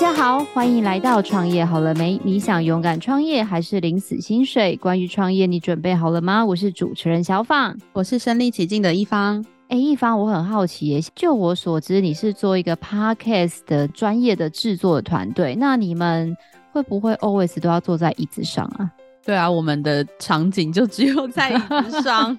[0.00, 2.20] 大家好，欢迎来到创业好了没？
[2.22, 4.76] 你想勇敢创业还是领死薪水？
[4.76, 6.46] 关于创业，你准备好了吗？
[6.46, 9.44] 我是主持人小放，我是身临其境的一方。
[9.66, 16.32] 哎，一方，我很好奇耶，就我所知，你是做一个 podcast 的专业的制作的团队，那你们
[16.70, 18.88] 会不会 always 都要坐在椅子上啊？
[19.26, 21.58] 对啊，我们的场景就只有在椅
[21.90, 22.38] 子上。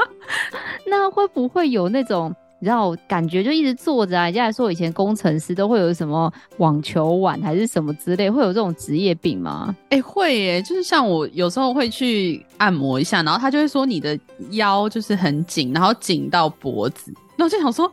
[0.88, 2.34] 那会不会有那种？
[2.60, 4.24] 你知道，感觉就一直坐着啊。
[4.24, 9.74] 人家说，以前工程师都会有什么网球腕还是什么之类，会有这种职业病吗？
[9.90, 10.62] 哎、欸，会耶。
[10.62, 14.18] 就是像我有时候会去按摩一下，然后他就会说你的
[14.50, 17.12] 腰就是很紧，然后紧到脖子。
[17.36, 17.90] 那我就想说，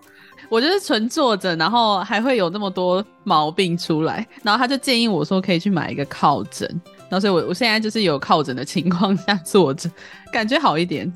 [0.50, 4.28] 我就是纯坐着，然后还会有那么多毛病出来。
[4.42, 6.68] 然后他就建议我说，可以去买一个靠枕。
[7.08, 9.88] 然后所以我我现在就是有靠枕的情况下坐着，
[10.34, 11.12] 感觉好一点。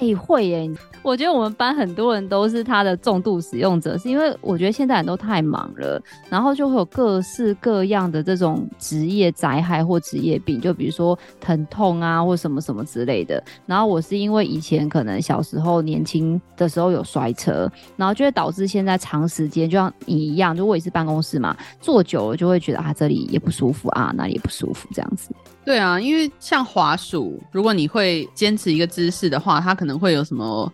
[0.00, 0.70] 哎、会耶！
[1.02, 13.42] 我觉得我们班很多人都是他的重度使用者，是因为我觉得现在人都太忙了，然后就会有各式各样的这种职业灾害或职业病，就比如说疼痛啊，或什么什么之类的。
[13.66, 25.30] 然后我是因为以前可能小时候年轻的时候有摔车，然后就会导致现在长时间就像你一样，就我也是办公室嘛，坐久了就会觉得啊这里也不舒服啊，那里也不舒服这样子。
[25.64, 30.72] 对啊，因为像滑鼠，如果你会坚持一个姿势的话，它可能会有什么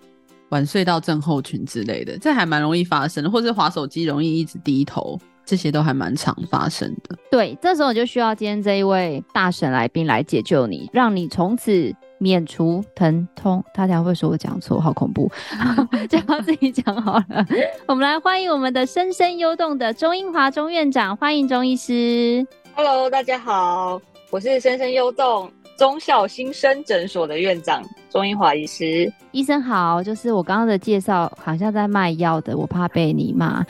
[0.50, 3.30] 晚睡到症候群之类的，这还蛮容易发生的。
[3.30, 7.18] 或者滑手机容易一直低头，这些都还蛮常发生的。
[7.30, 13.62] 对，这时候就需要今天这一位大神来宾来解救你，让你从此免除疼痛。
[13.74, 15.30] 大家会说我讲错，好恐怖，
[16.08, 17.44] 就要自己讲好了。
[17.86, 22.46] 我们来欢迎我们的生生优动的钟英华钟院长，欢迎钟医师。
[22.74, 24.00] Hello，大家好。
[24.36, 30.02] 我是深深幽动中校新生诊所的院长钟英华医师，医生好。
[30.02, 33.64] 就是我刚刚的介绍，好像在卖药的，我怕被你骂。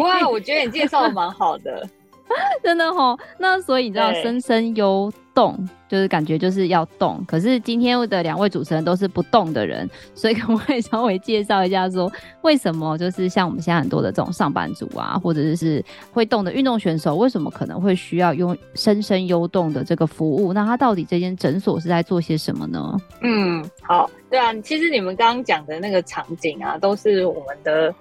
[0.00, 1.86] 哇，我觉得你介绍的蛮好的。
[2.62, 12.10] 真的哦，那所以你知道生生优动就是感觉就是要动，可是今天的两位主持人都是不动的人，所以可不可以稍微介绍一下，说
[12.42, 20.52] 为什么就是像我们现在很多的这种上班族啊，或者是会动的运动选手，为什么可能会需要用生生优动的这个服务？
[20.52, 22.96] 那他到底这间诊所是在做些什么呢？
[23.20, 27.94] 嗯，好，对啊，其实你们刚刚讲的那个场景啊，都是我们的。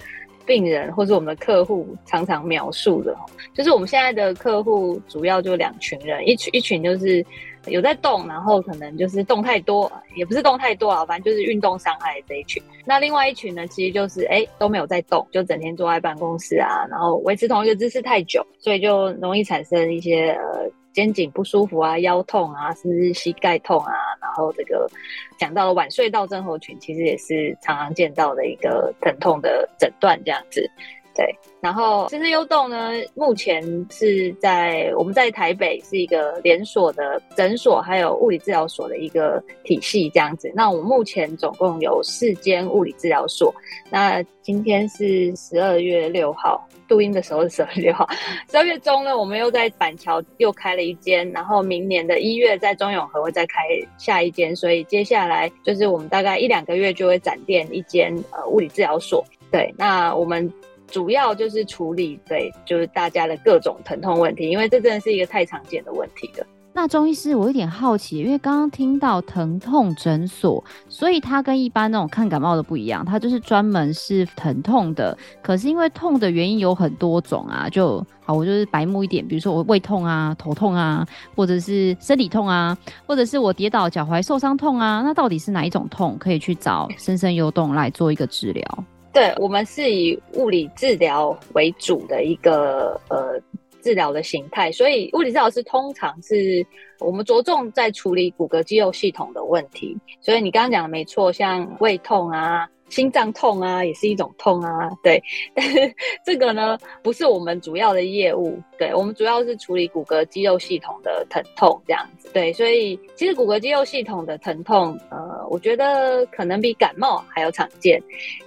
[0.46, 3.16] 病人或是我们的客户常常描述的，
[3.54, 7.26] 就是我们现在的客户主要就两群人，一群一群就是
[7.68, 12.62] 有在动，然后可能就是动太多，也不是动太多啊，反正就是运动伤害这一群。
[12.86, 20.70] 那另外一群呢，其实就是哎、都没有在动，就整天坐在办公室啊，然后维持同一个姿势太久，所以就容易产生一些呃。
[20.94, 24.90] 肩颈不舒服啊，腰痛啊，甚至膝盖痛啊，然后这个
[25.38, 30.70] 讲到了晚睡到症候群，其实也是常常见到的一个疼痛的诊断这样子。
[31.14, 31.26] 对，
[31.60, 33.62] 然后生生优动呢，目前
[33.92, 40.50] 是在我们在台北是一个连锁的诊所，还有物理治疗所的一个体系这样子。
[40.56, 43.54] 那我们目前总共有四间物理治疗所。
[43.90, 48.08] 那今天是十二月六号，录音的时候是十二月六号。
[48.50, 53.56] 十二月中呢，我们又在板桥又开了一间，然后明年的一月在中永和会再开
[53.98, 59.24] 下一间，所以接下来就是我们大概一两个月就会展店一间呃物理治疗所。
[59.52, 60.50] 对，那我们。
[60.92, 66.46] 主要就是处理对，就是大家的各种疼痛问题，因为这真的是一个太常见的问题了。
[66.74, 75.18] 那中医师，我有点好奇，因为刚刚听到疼痛诊所，所以它跟一般那种看感冒的不一样，它就是专门是疼痛的。
[75.42, 88.84] 可是因为痛的原因有很多种啊，就好，我就是白目一点，比如说我胃痛啊、头痛啊，或者是身体痛啊，或者是我跌倒脚踝受伤痛啊，那到底是哪一种痛可以去找生生优动来做一个治疗？
[89.14, 93.40] 对，我们是以物理治疗为主的一个呃
[93.82, 96.66] 治疗的形态，所以物理治疗师通常是
[97.00, 99.98] 我们着重在处理骨骼肌肉系统的问题。
[100.22, 102.70] 所以你刚刚讲的没错，像胃痛啊。
[102.92, 105.20] 心脏痛啊，也是一种痛啊，对。
[105.56, 112.54] 但是这个呢，不是我们主要的业务，对，我们主要是处理骨骼肌肉系统的疼痛这样子，对。
[112.54, 115.18] 所以其实骨骼肌肉系统的疼痛，呃，
[115.50, 118.00] 我觉得可能比感冒还要常见。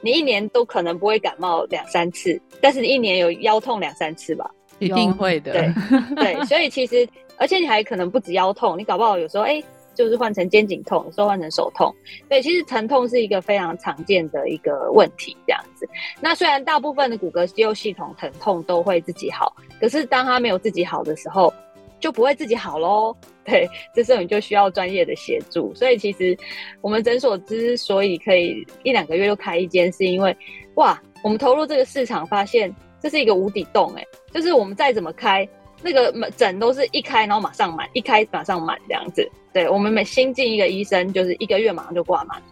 [0.03, 4.49] 你一年都可能不会感冒两三次，但是你一年有腰痛两三次吧？
[4.79, 5.53] 一定会的。
[5.53, 5.73] 对
[6.17, 7.09] 对，所以其实，
[7.39, 9.55] 而且你还可能不止腰痛，你搞不好有时候哎。
[9.55, 9.65] 欸
[9.95, 11.95] 就是换成肩颈痛，有时候换成手痛，
[12.29, 15.89] 对，其实疼痛是一个非常常见的一个问题，这样子。
[16.21, 21.53] 那虽然大部分的骨骼肌肉系统疼痛都会自己好，可是当它没有自己好的时候，
[22.01, 23.17] 就不会自己好喽。
[23.45, 25.75] 对，这时候你就需要专业的协助。
[25.75, 26.37] 所以其实
[26.81, 30.35] 我们诊所之所以可以一两个月就开一间，是因为
[30.77, 35.47] 哇，我们投入这个市场，发现这是一个无底洞哎、就是我们再怎么开，
[35.85, 39.31] 那个门诊都是一开然后马上满，一开马上满这样子。
[39.53, 42.43] 对，我们每新进一个医生，就是一个月马上就挂满。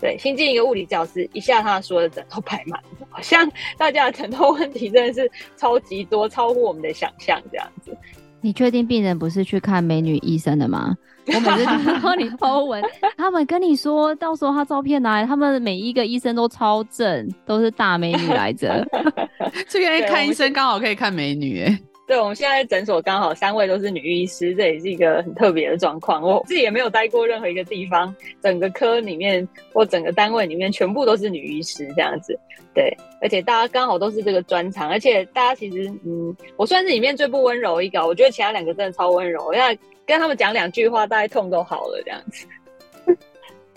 [0.00, 2.78] 对，新进一个物理教师，一下他说的诊都排满，
[3.08, 7.96] 好像大家的疼痛问题真的是超级多，超乎我们的想象这样子。
[8.40, 10.94] 你确定病人不是去看美女医生的吗？
[11.26, 12.82] 我每次听到你 po 文，
[13.16, 18.84] 他们跟你说，到时候他照片拿来，他们每一个医生都超正，都是大美女来着。
[19.68, 21.78] 这边看医生刚好可以看美女，哎。
[22.12, 26.22] 对，我们现在诊所刚好三位都是女医师，这也是一个很特别的状况。
[26.22, 32.38] 我自己也没有待过任何一个地方，整个科里面或整个单位里面全部都是女医师这样子。
[32.74, 42.46] 对，而且大家刚好都是这个专长，而且大家其实，嗯，我算是里面最不温柔一个，我觉得其他两个真的超温柔，因为跟他们讲两句话，大概痛都好了这样子。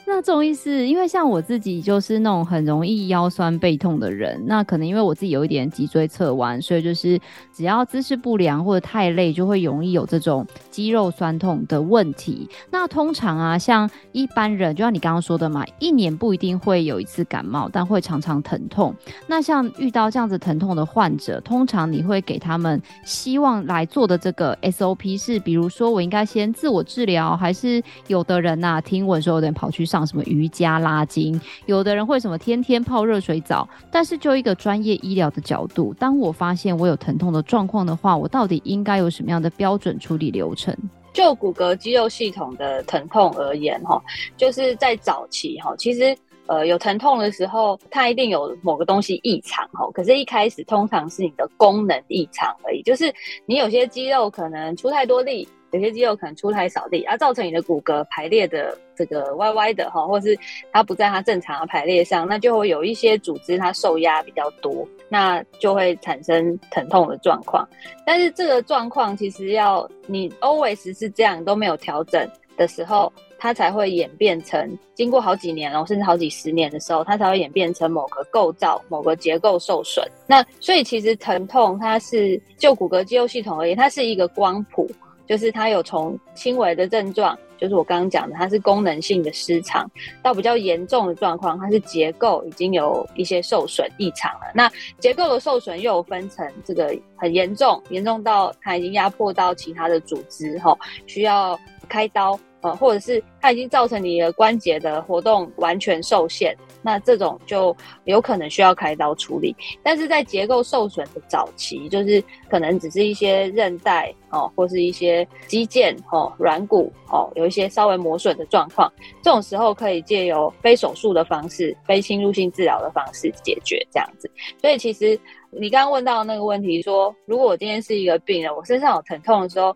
[0.08, 7.20] 那这种意思，因为像我自己就是那种很容易腰酸背痛的人，那可能因为我自己有一点脊椎侧弯，所以就是
[7.52, 12.48] 只要姿势不良或者太累，就会容易有这种肌肉酸痛的问题。
[12.70, 18.94] 那通常啊，像一般人，就像你刚刚说的嘛，一年不一定会有一次感冒，但会常常疼痛。
[19.26, 29.84] 那像遇到这样子疼痛的患者，通常你会给他们希望来做的这个 SOP 是，比如说我应该先自我治疗，还是有的人呐、听闻说有点跑去。
[29.95, 40.76] 上什么瑜伽拉筋，有的人会什么天天泡热水澡，但是就一个专业医疗的角度，当我发现我有疼痛的状况的话，我到底应该有什么样的标准处理流程？
[41.14, 44.02] 就骨骼肌肉系统的疼痛而言，哈，
[44.36, 53.14] 就是在早期，哈，其实呃有疼痛的时候，它一定有某个东西异常，哈，可是一开始通常是你的功能异常而已，就是
[53.46, 55.48] 你有些肌肉可能出太多力。
[55.76, 60.38] 有些肌肉可能出太少力，而、造成你的骨骼排列的这个歪歪的哈，或是
[60.72, 67.68] 它不在它正常的排列上，那就会有一些组织它受压比较多，那就会产生疼痛的状况。
[68.06, 72.26] 但是这个状况其实要你 always 是这样都没有调整
[72.56, 80.08] 的时候，它才会演变成经过好几年然后甚至好几十年的时候，它才会演变成某个构造、某个结构受损。
[80.26, 84.90] 那所以其实疼痛它是就骨骼肌肉系统而言，它是一个光谱。
[85.28, 89.90] 就是它有从轻微的症状，就是我刚刚讲的，它是功能性的失常，
[90.22, 94.52] 到比较严重的状况，它是结构已经有一些受损异常了。
[94.54, 100.78] 那结构的受损又有分成这个很严重，严重到它已经压迫到其他的组织，吼，
[101.08, 102.40] 需要开刀。
[102.62, 109.56] 呃，或者是它已经造成你的关节的活动完全受限，那这种就有可能需要开刀处理。
[109.82, 118.92] 但是在结构受损的早期，就是可能只是一些韧带哦，或是一些肌腱哦、软骨哦，有一些稍微磨损的状况，
[119.24, 124.30] 这种时候可以借由非手术的方式、非侵入性治疗的方式解决这样子。
[124.62, 129.76] 所以其实你刚刚问到那个问题说，说如果我今天是一个病人，我身上有疼痛的时候。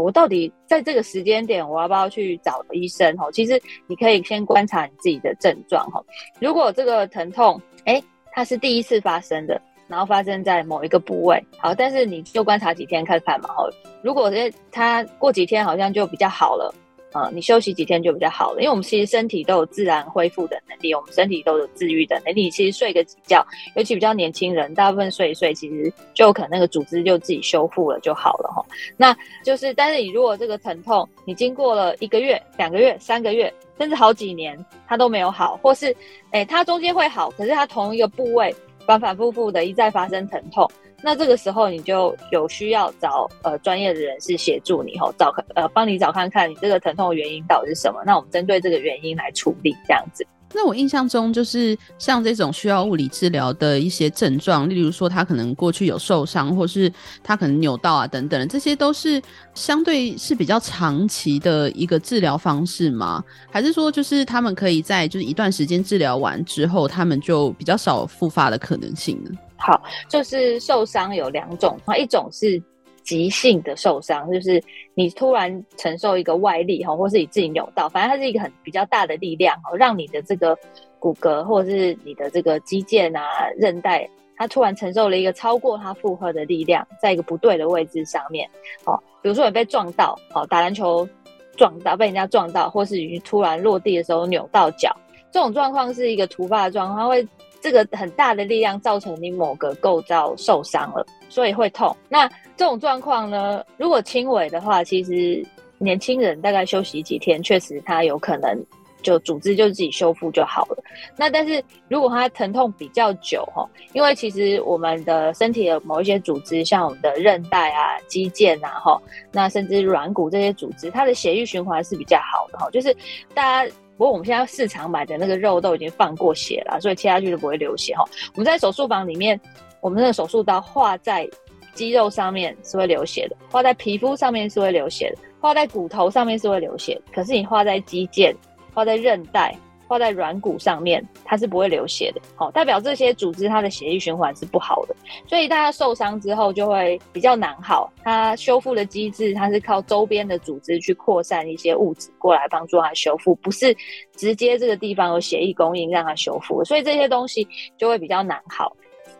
[0.00, 3.16] 我到底在这个时间点，我要不要去找医生？
[3.16, 5.84] 哈，其实你可以先观察你自己的症状。
[5.90, 6.02] 哈，
[6.40, 8.02] 如果这个疼痛，诶，
[8.32, 13.48] 它是第一次发生的，然后发生在某一个部位，好，但是你就观察几天看看嘛。
[13.48, 13.64] 哈，
[14.02, 14.30] 如果
[14.70, 16.74] 它过几天好像就比较好了。
[17.12, 22.48] 呃，你休息几天就比较好了，因为我们其实身体都有自然恢复的能力，我们身体都有治愈的能力。
[22.50, 28.64] 其实睡个几觉，尤其比较年轻人，大部分睡一睡，其实就可能那个组织就自己修复了就好了哈。
[28.96, 35.94] 那就是，但是你如果这个疼痛，你经过了一个月、两个月、三个月，甚至好几年，它都没有好，或是
[36.30, 38.54] 诶，它中间会好，可是它同一个部位
[38.86, 40.70] 反反复复的一再发生疼痛。
[41.02, 50.26] 那这个时候你就有需要找呃专业的人士协助你吼，找呃帮你找看看你这个疼痛的原因到底是什么，那我们针对这个原因来处理这样子。
[50.52, 56.92] 那我印象中就是像这种需要物理治疗的一些症状，例如说他可能过去有受伤，或是
[57.22, 59.22] 他可能扭到啊等等，这些都是
[59.54, 63.22] 相对是比较长期的一个治疗方式吗？
[63.48, 69.30] 还是说就是他们可以在就是一段时间治疗完之后，他们就比较少复发的可能性呢？
[69.70, 72.60] 好，就是受伤有两种，一种是
[73.04, 74.60] 急性的受伤，就是
[74.94, 80.58] 你突然承受一个外力哈，或是你自己扭到，反正它是一个很比较大的力量哦，让你的这个
[80.98, 83.22] 骨骼或者是你的这个肌腱啊、
[83.56, 88.50] 韧带，它突然承受了一个超过它负荷的力量，在一个不对的位置上面
[88.86, 91.08] 哦，比如说你被撞到，哦，打篮球
[91.56, 94.92] 撞到，被人家撞到，或是你突然落地的时候扭到脚，
[95.30, 97.24] 这种状况是一个突发的状况，它会。
[97.60, 101.94] 这个很大的力量造成你某个构造受伤了，所以会痛。
[102.08, 105.44] 那这种状况呢，如果轻微的话，其实
[105.78, 108.58] 年轻人大概休息几天，确实他有可能
[109.02, 110.82] 就组织就自己修复就好了。
[111.16, 119.00] 那但是如果它疼痛比较久哈，因为其实我们的身体的某一些组织，像我们的韧带啊、肌腱啊哈，
[119.32, 122.68] 那甚至软骨这些组织，它的血液循环是比较好的哈。
[122.70, 122.94] 就是
[123.32, 128.02] 大家，不过我们现在市场买的那个肉都已经放过血了，所以切下去就不会流血哈。
[128.32, 129.38] 我们在手术房里面，
[129.82, 131.28] 我们的手术刀画在
[131.74, 136.98] 肌肉上面是会流血的，画在皮肤上面是会流血的，画在骨头上面是会流血。
[137.12, 138.34] 可是你画在肌腱、
[138.72, 139.54] 画在韧带、
[139.90, 142.20] 划在软骨上面，它是不会流血的。
[142.36, 144.94] 好，代表这些组织它的血液循环是不好的，
[145.26, 147.92] 所以大家受伤之后就会比较难好。
[148.04, 153.76] 它修复的机制，它是靠周边的组织去扩散一些物质过来帮助它修复，不是
[154.14, 157.44] 直接这个地方有血液供应让它修复，所以这些东西
[157.76, 158.76] 就会比较难好。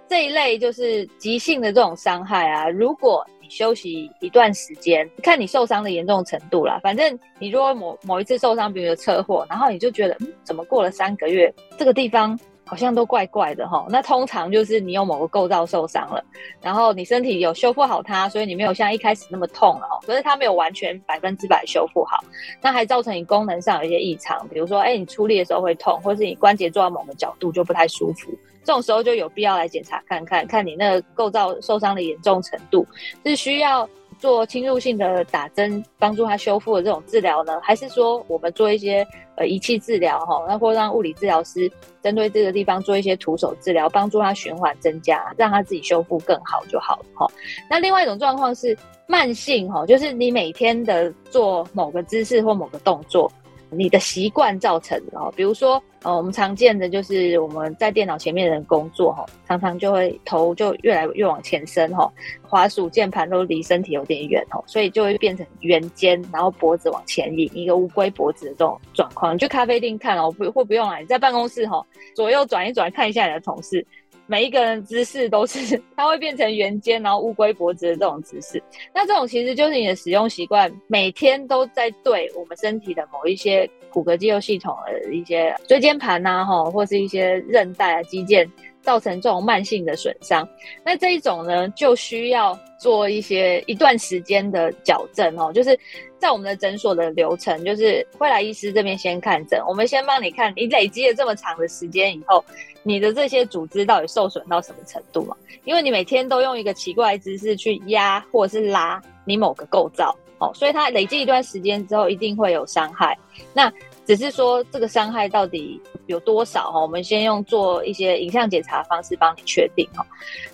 [0.09, 6.81] 这一类就是急性的这种伤害啊，如果休息一段时间，看你受伤的严重程度啦。
[6.83, 13.85] 反正你如果某某一次受伤，比如说车祸，然后你就觉得，嗯，怎么过了三个月，这个地方好像都怪怪的哈。
[13.89, 16.25] 那通常就是你有某个构造受伤了，
[16.63, 19.99] 然后你身体有修复好它，所以你没有像一开始那么痛了哦。
[20.07, 22.23] 可是它没有完全百分之百修复好，
[22.63, 28.31] 那还造成你功能上有一些异常，比如说，哎，你出力的时候会痛，或是你关节做到某个角度就不太舒服。
[28.65, 32.87] 这种时候就有必要来检查看看，看你那个构造受伤的严重程度，
[33.25, 33.89] 是需要
[34.19, 41.71] 做侵入性的打针帮助它修复的这种治疗呢，还是说我们做一些呃仪器治疗哈，那或让物理治疗师
[42.03, 47.27] 针对这个地方做一些徒手治疗，帮助它循环增加，让它自己修复更好就好了哈。
[47.69, 48.77] 那另外一种状况是
[49.07, 53.31] 慢性哈，就是你每天的做某个姿势或某个动作。
[53.71, 62.11] 你的习惯造成的哦，比如说，呃，我们常见的就是我们在电脑前面的人工作哈，常常就会头就越来越往前伸哈，
[62.43, 69.35] 滑鼠键盘都离身体有点远哦，所以就会变成圆肩，然后脖子往前引，一个乌龟脖子的这种状况。
[69.35, 71.85] 你去咖啡厅看哦，不会不用啊，你在办公室哈，
[72.15, 73.87] 左右转一转看一下你的同事。
[74.31, 78.63] 每一个人姿势都是，它会变成圆肩，然后乌龟脖子的这种姿势。
[78.95, 88.49] 那这种其实就是你的使用习惯，每天都在对我们身体的某一些骨骼肌肉系统的一些椎间盘呐，哈，或是一些韧带啊、肌腱。
[88.83, 90.49] 造成这种慢性的损伤，
[90.85, 95.53] 那这一种呢，就需要做一些一段时间的矫正哦。
[95.53, 95.79] 就是
[96.19, 102.45] 在我们的诊所的流程，就是会来医师这边先看诊，我们先帮你看你累积了这么长的时间以后，
[102.83, 105.37] 你的这些组织到底受损到什么程度嘛？
[105.65, 113.17] 因为你每天都用一个奇怪的姿势去压或者是拉你某个构造哦，所以它累积一段时间之后，一定会有伤害。
[113.53, 113.71] 那
[114.07, 116.81] 只是说这个伤害到底有多少哈？
[116.81, 120.05] 我们先用做一些影像检查的方式帮你确定哈。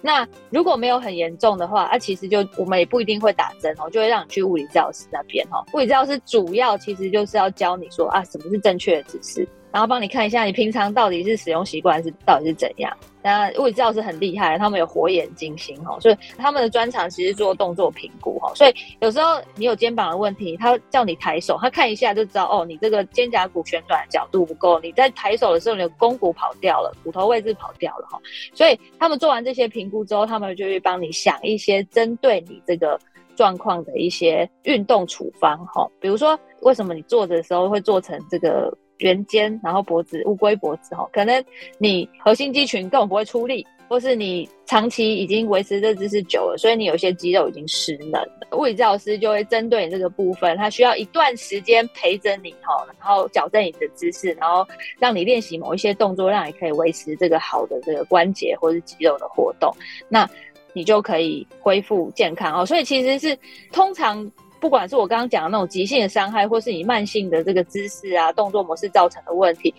[0.02, 5.64] 那如果没有很严重的话，啊，其实就我们也不一定会打针哦，就会让你去物理治疗师那边哈。
[5.72, 9.48] 物理治疗师主要其实就是要教你说啊，什么是正确的姿势。
[9.76, 12.90] 然后帮你看一下，你平常到底是使用习惯是到底是怎样？
[13.22, 18.50] 那物理治疗师很厉害，他们有火眼金睛哈，所以他们的专长其实做动作评估哈。
[18.54, 28.18] 所以有时候你有肩膀的问题，他叫你抬手，他看一下就知道哦，你这个肩胛骨旋转的角度不够，你在抬手的时候，你的肱骨跑掉了，骨头位置跑掉了哈。
[28.54, 32.98] 所以他们做完这些评估之后，他们就会帮你想一些针对你这个
[33.34, 35.86] 状况的一些运动处方哈。
[36.00, 38.74] 比如说，为什么你坐的时候会做成这个？
[38.98, 41.44] 圆肩，然后脖子乌龟脖子哈，可能
[41.78, 48.48] 你核心肌群根本不会出力，或是你长期已经维持这姿势久了，所以你有些肌肉已经失能了。
[48.52, 54.66] 物理治疗师就会针对你这个部分，他需要一段时间陪着你哈，然后矫正你的姿势，然后
[54.98, 59.70] 让你练习某一些动作，让你可以维持这个好的这个关节或是肌肉的活动，
[60.08, 60.28] 那
[60.72, 62.64] 你就可以恢复健康哦。
[62.64, 63.38] 所以其实是
[63.72, 64.30] 通常。
[64.60, 69.74] 不管是我刚刚讲的那种急性的伤害，或是你慢性的这个姿势啊、动作模式造成的问题，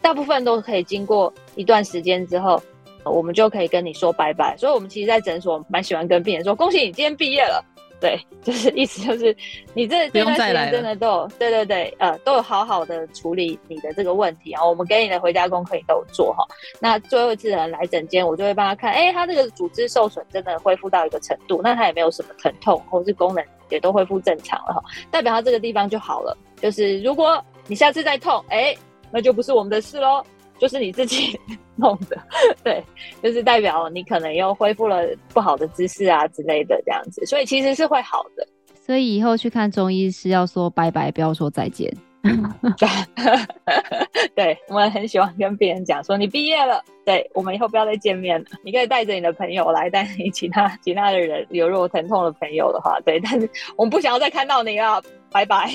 [0.00, 2.60] 大部分都可以经过一段时间之后，
[3.04, 4.56] 我们就可以跟你说拜拜。
[4.56, 7.64] 所以，我们其实，在诊所蛮喜欢跟病人说：“恭喜你今天毕业了。”
[8.02, 9.36] 对，就是意思就是
[9.74, 14.66] 你这这段时间真的都有，对对对，呃，都有好好的处理你的这个问题啊。
[14.66, 16.44] 我们给你的回家功课你都有做哈。
[16.80, 26.36] 那最后一次人来诊间，我就会帮他看，哎、欸，他这个组织受损真的恢复到一个程度，那他也没有什么疼痛，或是功能也都恢复正常了哈，代表它这个地方就好了。
[26.60, 28.72] 就是如果你下次再痛，哎、
[29.10, 30.24] 那就不是我们的事喽。
[30.58, 31.36] 就是你自己
[31.74, 32.16] 弄的，
[32.62, 32.80] 对，
[33.20, 38.46] 就是代表你可能又恢复了不好的姿势啊之类的这样子，所以其实是会好的。
[38.80, 41.92] 所以以后去看中医是要说拜拜，不要说再见。
[44.34, 48.46] 对，我们很喜欢跟病人讲说，你毕业了，对，我们以后不要再见面了。
[48.64, 55.02] 你可以带着你的朋友来，带你其他其他的人有如果疼痛的朋友的话，对，但是我们不想要再看到你了，
[55.32, 55.68] 拜拜。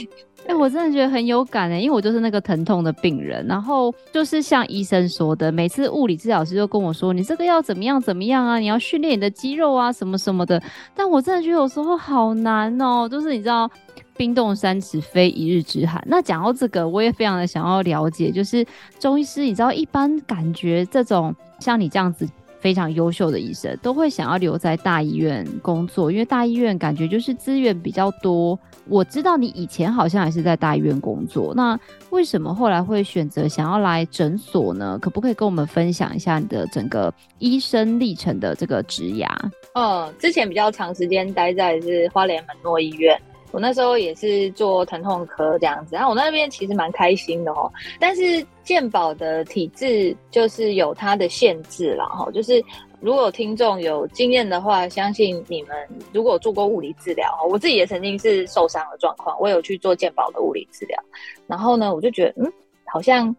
[0.46, 10.62] 哎、欸，我真的觉得很有感哎、欸，因为我就是那个疼痛的病人，然后就是像医生说的，每次物理治疗师就跟我说，你这个要怎么样怎么样啊，你要训练你的肌肉啊，什么什么的。
[10.96, 13.70] 但我真的觉得有时候好难哦、喔，就是你知道。
[14.18, 16.04] 冰冻三尺非一日之寒。
[16.08, 18.66] 那讲到这个，我也非常的想要了解，就是
[19.00, 22.28] 中医师，你知道，一般感觉这种像你这样子
[22.60, 28.60] 非常优秀的医生，都会想要留在大医院工作，因为大医院感觉就是资源比较多。
[28.90, 31.78] 我知道你以前好像也是在大医院工作，那
[32.10, 34.98] 为什么后来会选择想要来诊所呢？
[35.02, 39.28] 可不可以跟我们分享一下你的整个医生历程的这个职涯？
[39.74, 43.20] 嗯，之前比较长时间待在是花莲门诺医院。
[43.52, 47.72] 我那时候也是做疼痛科这样子，然后我那边其实蛮开心的哦。
[48.00, 52.64] 但是健保的体制就是有它的限制了哈，就是
[53.00, 55.72] 如果听众有经验的话，相信你们
[56.12, 61.02] 如果做过物理治疗，我自己也曾经是受伤的状况，我有去做健保的物理治疗，
[61.48, 62.52] 然后呢，我就觉得嗯，
[62.86, 63.34] 好像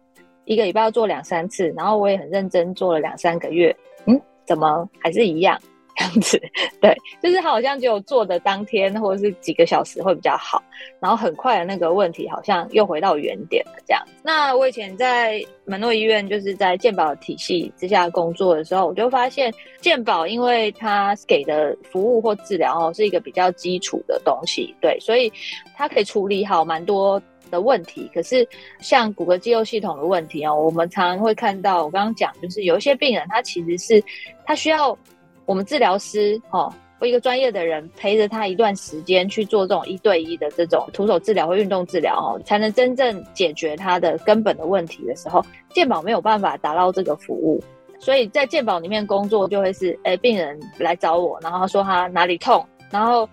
[0.45, 3.75] 一个礼拜要做两三次，然后我也很认真做了两三个月，
[4.05, 5.59] 嗯，怎么还是一样？
[5.99, 6.41] 这样子，
[6.79, 10.63] 对，就是好像只有做的当天或者是几个小时会比较好，
[11.01, 14.01] 然后很快的那个问题好像又回到原点了这样。
[14.23, 25.29] 那我以前在门诺医院，就是在健保体系之下工作的时候，我就发现健保因为他给的服务或治疗哦是一个比较基础的东西，对，所以
[25.75, 28.09] 它可以处理好蛮多的问题。
[28.13, 28.47] 可是
[28.79, 34.01] 像骨骼肌肉系统的问题哦，我们常常会看到，我刚刚讲就是有一些病人他其实是
[34.45, 34.97] 他需要。
[35.49, 47.59] 我们治疗师哦，或一个专业的人陪着他一段时间去做这种一对一的这种徒手治疗或运动治疗哦，才能真正解决他的根本的问题的时候，健保没有办法达到这个服务，
[47.97, 53.27] 所以在健保里面工作就会是，哎，病人来找我，然后说他哪里痛，然后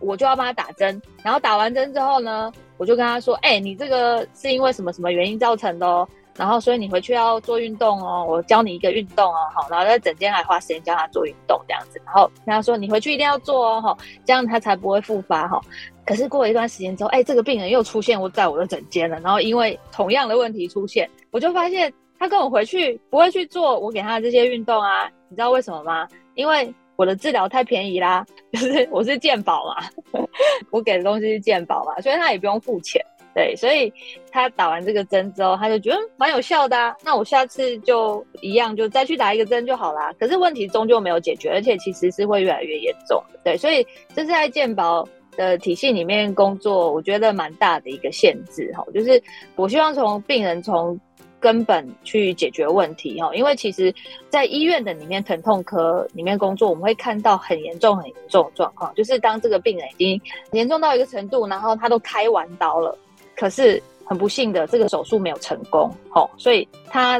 [0.00, 6.08] 我就要帮他打针，然后打完针之后呢，我就跟他说，哎，你这个是因为什么什么原因造成的哦。
[6.36, 15.60] 然后，所以你回去要做运动哦，我教你一个运动哦，好，然后在诊间还花时间教他做运动这样子，然后跟他说你回去一定要做哦，哈，这样他才不会复发哈。
[16.06, 26.08] 可是过了一段时间之后，哎，这个病人又出现我在我的诊间了，然后因为同样的问题出现，我就发现他跟我回去不会去做我给他的这些运动啊，你知道为什么吗？
[26.34, 30.20] 因为我的治疗太便宜啦，就是我是健保嘛，
[30.70, 33.04] 我给的东西是健保嘛，所以他也不用付钱。
[33.32, 33.92] 对，所以
[34.32, 36.94] 他打完这个针之后，他就觉得蛮有效的啊。
[37.04, 40.12] 那我下次就一样，就再去打一个针就好啦。
[40.18, 43.38] 可是问题终究没有解决，而且其实是会越来越严重的。
[43.44, 48.84] 对，所以这是在健保的体系里面工作，我觉得蛮大的一个限制哈。
[48.92, 49.22] 就是
[49.54, 50.98] 我希望从病人从
[51.38, 53.32] 根本去解决问题哈。
[53.32, 53.94] 因为其实，
[54.28, 62.98] 在医院的里面疼痛科里面工作，我们会看到很严重、很严重的状况，就是当这个病人已经严重到一个程度，然后他都开完刀了。
[63.40, 67.18] 可是很不幸的，这个手术没有成功，哦，所以他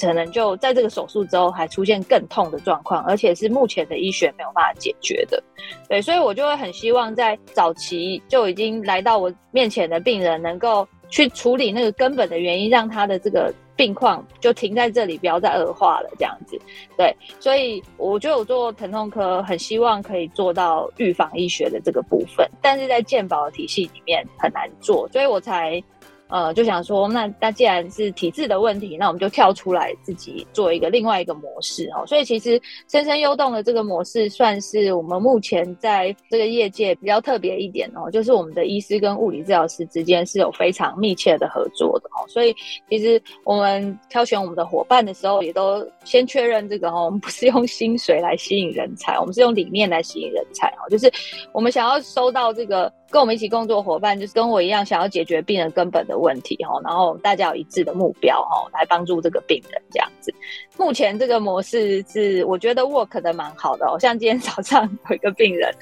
[0.00, 5.40] 可能就在这个手术之后还出现更痛的状况，而且是目前的医学没有办法解决的。
[5.88, 13.52] 对，所以我就会很希望在早期就已经来到我面前的病人，能够去处理那个根本的原因，让他的这个。
[13.76, 16.60] 病况就停在这里，不要再恶化了，这样子。
[16.98, 25.82] 对，所以我觉得我做疼痛科，很希望可以做到预防医学的这个部分，但是在健保的体系里面很难做，所以我才。
[26.30, 32.06] 呃，就想说，那那既然是体制的问题，那我们就跳出来自己做一个另外一个模式哦。
[32.06, 42.22] 所以其实生生优动的这个模式，算是我们目前在这个业界比较特别一点哦，就是我们的医师跟物理治疗师之间是有非常密切的合作的哦。
[42.28, 42.54] 所以
[42.88, 50.88] 其实我们挑选我们的伙伴的时候，也都先确认这个哦，我们不是用薪水来吸引人才，我们是用理念来吸引人才哦。
[50.88, 51.10] 就是
[51.52, 52.92] 我们想要收到这个。
[53.10, 60.32] 跟我们一起工作伙伴，就是跟我一样想要解决病人根本的问题哈，然后大家有一致的目标哈，来帮助这个病人这样子。
[60.76, 65.74] 目前这个模式是我觉得 work 的蛮好的哦，像今天早上 有一个病人，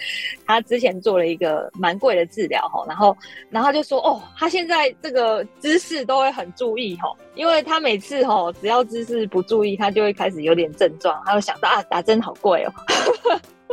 [0.47, 3.17] 他之前做了一个蛮贵的治疗哈，然后
[3.51, 12.73] 然后就说哦，他现在这个姿势都会很注意哈，因为他每次哈只要姿势不注意，他就会开始有点症状，他会想到啊打针好贵哦。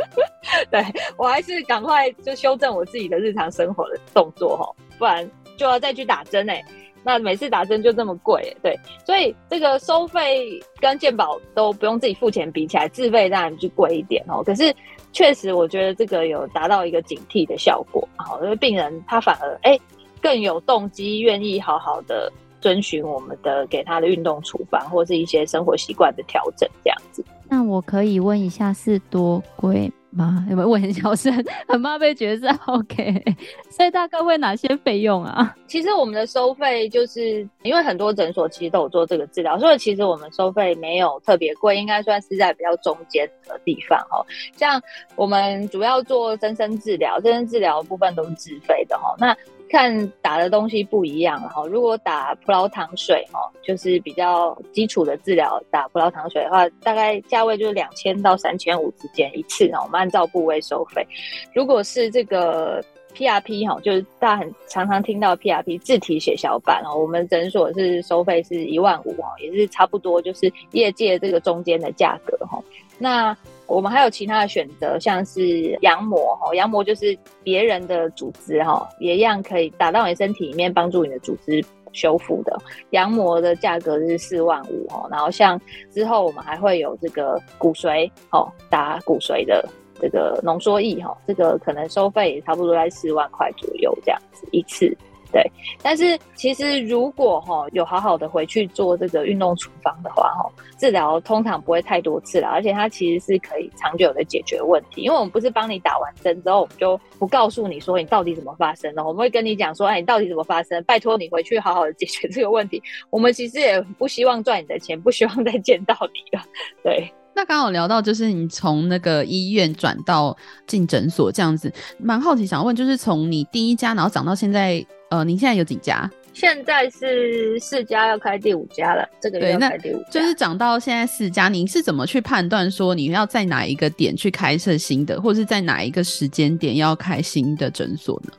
[0.71, 0.83] 对，
[1.17, 6.63] 我还是赶快就修正我自己的日常生活的动作哈，不然就要再去打针哎。
[7.03, 14.43] 那每次打针就这么贵，对，所以这个收费跟健保都不用自己付钱比起来，自费当然就贵一点哦。
[14.43, 14.75] 可是
[15.13, 19.79] 确实，我觉得这个有达到一个警惕的效果，好，因为病人他反而哎。
[20.21, 27.23] 更有动机，愿意好好的遵循我们的给他的运动处方，或是一些生活习惯的调整，这样子。
[27.55, 29.89] 那我可以问一下，是多贵？
[30.15, 30.45] 吗？
[30.49, 31.33] 有没有问很小声，
[31.67, 33.23] 很怕被觉得是 OK，
[33.69, 35.55] 所以大概会哪些费用啊？
[35.67, 44.25] 其实我们的收费就是因为很多诊所其实都有做这个治疗，所以其实我们收费没有特别贵，应该算是在比较中间的地方哦。
[44.55, 44.81] 像
[45.15, 49.13] 我们主要做增生治疗，增生治疗部分都是自费的哈。
[49.19, 49.35] 那
[49.67, 61.05] 看打的东西不一样哈，如果打葡萄糖水哈，就是比较基础的治疗，打葡萄糖水的话，大概价位就是两千到三千五之间一次哈，我们按照部位收费。
[61.51, 62.79] 如果是这个
[63.15, 72.61] PRP 哈，就是大家很常常听到 PRP 自体血小板哦，我们诊所是收费是一万五哈，也是差不多就是业界这个中间的价格哈。
[72.99, 81.63] 那我们还有其他的选择，像是羊膜哈，羊膜就是别人的组织哈，也一样可以打到你身体里面，帮助你的组织
[81.93, 82.57] 修复的。
[82.91, 85.59] 羊膜的价格是四万五哈，然后像
[85.93, 89.67] 之后我们还会有这个骨髓哦，打骨髓的
[90.05, 94.95] 这个浓缩液哈，这个可能收费也差不多在四万块左右这样子一次。
[95.31, 95.43] 对，
[95.81, 105.01] 但是其实如果哈有好好的回去做这个运动处方的话哈，治疗通常不会太多次了，而且它其实是可以长久的解决问题。
[105.01, 110.81] 因为我们不是帮你打完针之后，我们就不告诉你说你到底怎么发生的，我们会跟你讲说，哎，你到底怎么发生？
[110.85, 112.81] 拜托你回去好好的解决这个问题。
[113.09, 116.45] 我们其实也不希望赚你的钱，不希望再见到你了。
[116.81, 117.11] 对。
[117.35, 126.09] 那刚好聊到就是你从那个医院转到进诊所这样子，蛮好奇想问，就是从你第一家然后涨到现在，呃，你现在有几家？
[126.33, 129.07] 现在是四家，要开第五家了。
[129.21, 138.33] 这个月要开第五家，就是涨到现在四家，您是怎么去判断说你要在哪一个点去开设新的，或是在哪一个时间点要开新的诊所呢？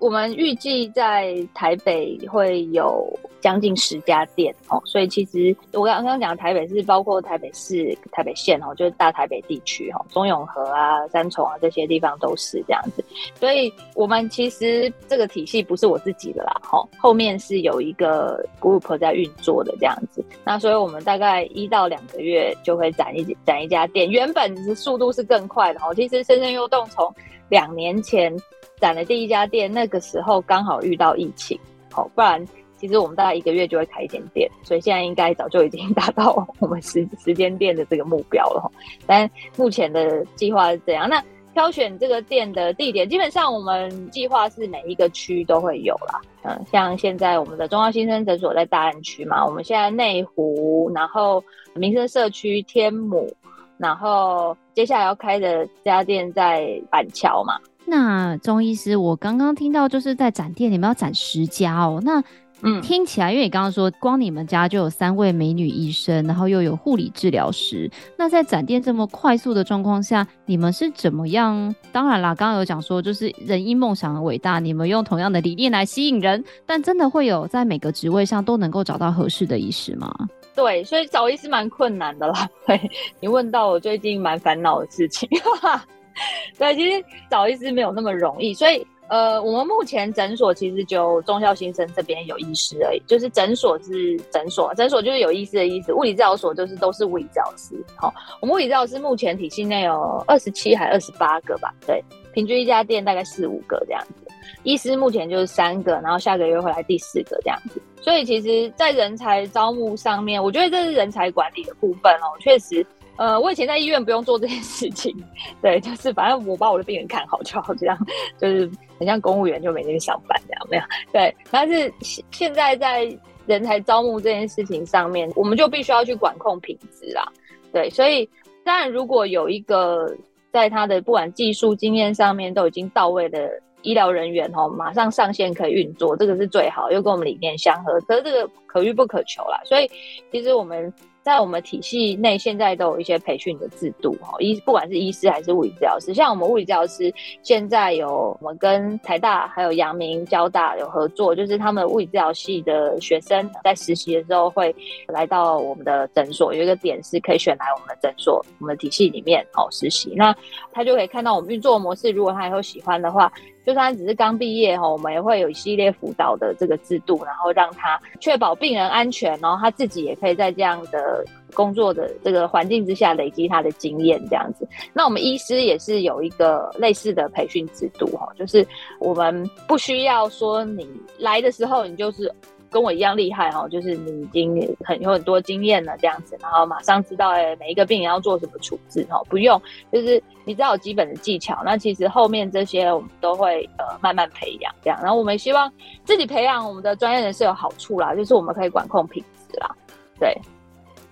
[0.00, 3.06] 我们预计在台北会有
[3.38, 13.04] 将近十家店哦，所以其实我刚刚讲台北是包括台北市、台北县哦，就是大台北地区哈，中永和啊、三重啊这些地方都是这样子。
[13.34, 20.24] 所以我们其实这个体系不是我自己的啦，哈，后面是有一个 group 在运作的这样子。
[20.44, 25.94] 那所以我们大概一到两个月就会展一展一家店，原本是速度是更快的哦。
[25.94, 27.14] 其实深深优动从
[27.50, 28.34] 两年前。
[28.80, 31.58] 展了第一家店，那个时候刚好遇到疫情，
[31.92, 32.44] 好，不然
[32.78, 38.72] 其实我们大概一个月就会开一间店，所以现在应该早就已经 达到我们时时间店的这个目标了。
[39.06, 46.20] 但目前的计划是这样，那挑选这个店的地点，基本上我们计划是每一个区都会有啦。
[46.42, 51.42] 嗯，像现在我们的中央新生诊所在大安区嘛，我们现在内湖，然后
[51.74, 53.30] 民生社区天母，
[53.76, 57.58] 然后接下来要开的这家店在板桥嘛。
[57.90, 62.00] 那钟医师，我刚刚听到就是在展店，你们要展十家哦。
[62.02, 62.22] 那
[62.62, 67.90] 嗯，听起来，因为你刚刚说光你们家就有三位美女医生，然后又有护理治疗师。
[68.18, 71.74] 那在展店这么快速的状况下，你们是怎么样？
[71.90, 80.14] 当然啦，刚刚有讲说，就是人因梦想而伟大，你们用同样的理念来吸引人，但真的会有在每个职位上都能够找到合适的医师吗？
[80.54, 82.46] 对，所以找医师蛮困难的啦。
[82.66, 82.78] 对，
[83.20, 85.26] 你问到我最近蛮烦恼的事情。
[86.58, 97.74] 对，其实找医师没有那么容易，所以呃，我们目前诊所其实就中孝新生这边有医师而已，就是诊所是诊所，诊所就是有医师的意思，物理治疗所就是都是物理治疗师。
[97.96, 102.02] 好、哦，我们物理治疗师目前体系内有二十七还二十八个吧，对，
[102.32, 104.26] 平均一家店大概四五个这样子。
[104.62, 107.80] 医师目前就是三个，然后下个月会来第四个这样子。
[108.02, 112.86] 所以其实，在人才招募上面，我觉得这是人才管理的部分哦，确实。
[113.20, 115.14] 呃，我以前在医院不用做这件事情，
[115.60, 117.94] 对，就是反正我把我的病人看好就好，这样
[118.38, 121.36] 就是很像公务员就每天上班这样，没有，对。
[121.50, 121.92] 但是
[122.30, 127.30] 现在在人才招募这件事情上面，我们就必须要去管控品质啦，
[127.74, 127.90] 对。
[127.90, 128.26] 所以
[128.64, 130.10] 当然，如果有一个
[130.50, 133.50] 在他的不管技术经验上面都已经到位的
[133.82, 138.00] 医疗人员哦，马上上线可以运作，这个是最好，又跟我们理念相合。
[138.08, 139.90] 可是这个可遇不可求啦，所以
[140.32, 140.90] 其实我们。
[141.22, 154.74] 在我们体系内，现在都有一些培训的制度哈，医不管是医师还是物理治疗师，像我们物理治疗师，现在有我们跟台大还有阳明交大有合作，就是他们物理治疗系的学生在实习的时候会
[155.08, 160.34] 来到我们的诊所，有一个点是可以选来我们的诊所，我们的体系里面哦实习，那
[160.72, 163.30] 他就可以看到我们运作模式，如果他以后喜欢的话。
[163.64, 174.66] 就算他只是刚毕业哈，我们也会有一系列辅导的这个制度，然后让他确保病人安全，然后他自己也可以在这样的工作的这个环境之下累积他的经验，这样子。
[174.92, 178.66] 那我们医师也是有一个类似的培训制度哈，就是
[178.98, 182.32] 我们不需要说你来的时候你就是。
[182.70, 189.60] 跟我一样厉害哦，就是你已经很有很多经验了这样子，然后马上知道哎，每一个病人要做什么处置哦，不用，
[189.92, 195.70] 就是你知道有基本的技巧，那其实后面这些我们都会呃慢慢培养这样，然后我们希望
[196.04, 199.74] 自己培养我们的专业人士有好处啦，就是我们可以管控品质啦，
[200.18, 200.36] 对，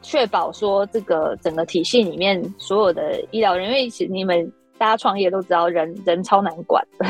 [0.02, 4.50] 确保说这个整个体系里面所有的医疗人员，其实你们。
[4.80, 7.06] 大家创业都知道人，人人超难管的，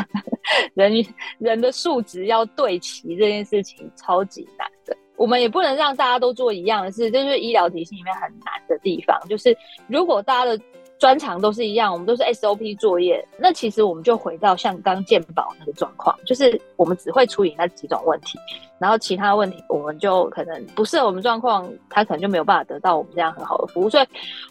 [0.74, 0.92] 人
[1.38, 4.96] 人的数值要对齐这件事情超级难的。
[5.16, 9.18] 我们也不能让大家都做一样的事，这就是医疗体系里面很难的地方。
[9.28, 9.56] 就是
[9.88, 10.60] 如果大家的
[10.98, 18.36] 专长都是一样，我们都是 SOP 作业，那其实我们就回到像刚健保那个状况，就是我们只会处理那几种问题，
[18.80, 23.88] 然后其他问题我们就可能不适合我们状况，他可能就没有办法得到我们这样很好的服务。
[23.88, 24.06] 所以，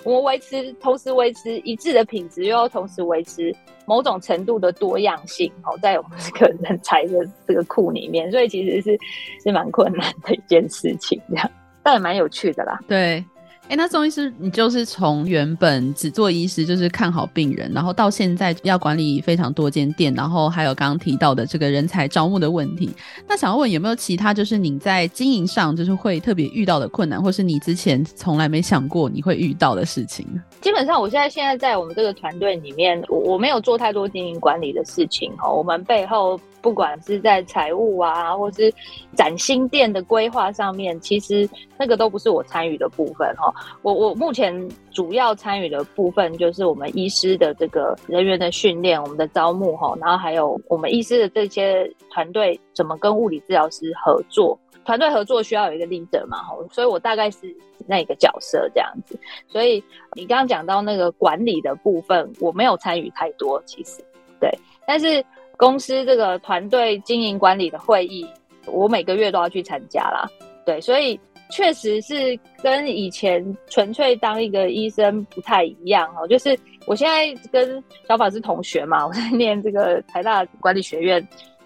[0.06, 3.54] 我们维持同时维持一致的品质，又要同时维持
[3.86, 8.98] 某种程度的多样性，哦，在我们这个人才的这个库里面，所以其实是
[9.44, 11.52] 是蛮困难的一件事情，这样，
[11.84, 12.80] 但也蛮有趣的啦。
[12.88, 13.22] 对。
[13.70, 22.90] 哎，那宋医师，你就是从原本只做医师，就是看好病人，然后到现在要管理非常多间店，然后还有刚刚提到的这个人才招募的问题。
[23.28, 30.26] 那想要问有没有其他，就是你在经营上就是会特别遇到的困难，或是你之前从来没想过你会遇到的事情？
[30.62, 35.52] 基本上，我现在现在在我们这个团队里面，我我没有做太多经营管理的事情哈。
[35.52, 36.40] 我们背后。
[36.68, 38.70] 不管是在财务啊，或是
[39.16, 43.54] 崭新店的规划上面，其实那个都不是我参与的部分哈。
[43.84, 44.54] 我我目前
[44.92, 59.18] 主要参与的部分就是我们医师的这个人员的训练，我们的招募哈，然后还有我们医师的这些团队怎么跟物理治疗师合作，团队合作需要有一个 leader 嘛哈，所以我大概是那个角色这样子。
[59.48, 59.82] 所以
[60.16, 64.04] 你刚刚讲到那个管理的部分，我没有参与太多，其实
[64.38, 64.52] 对，
[64.86, 65.24] 但是。
[65.58, 68.26] 公司这个团队经营管理的会议，
[68.68, 70.30] 我每个月都要去参加啦。
[70.66, 76.28] 对，所以确实是跟以前纯粹当一个医生不太一样哦。
[76.28, 81.26] 就是我现在跟小法是同学嘛，我在念这个台大管理学院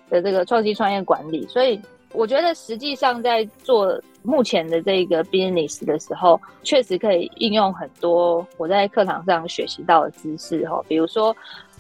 [0.10, 1.80] 的这个创新创业管理，所以
[2.14, 11.36] 我觉得实际上在做目前的这个 business 的时候，确实可以应用很多我在课堂上学习到的知识哈，比如说。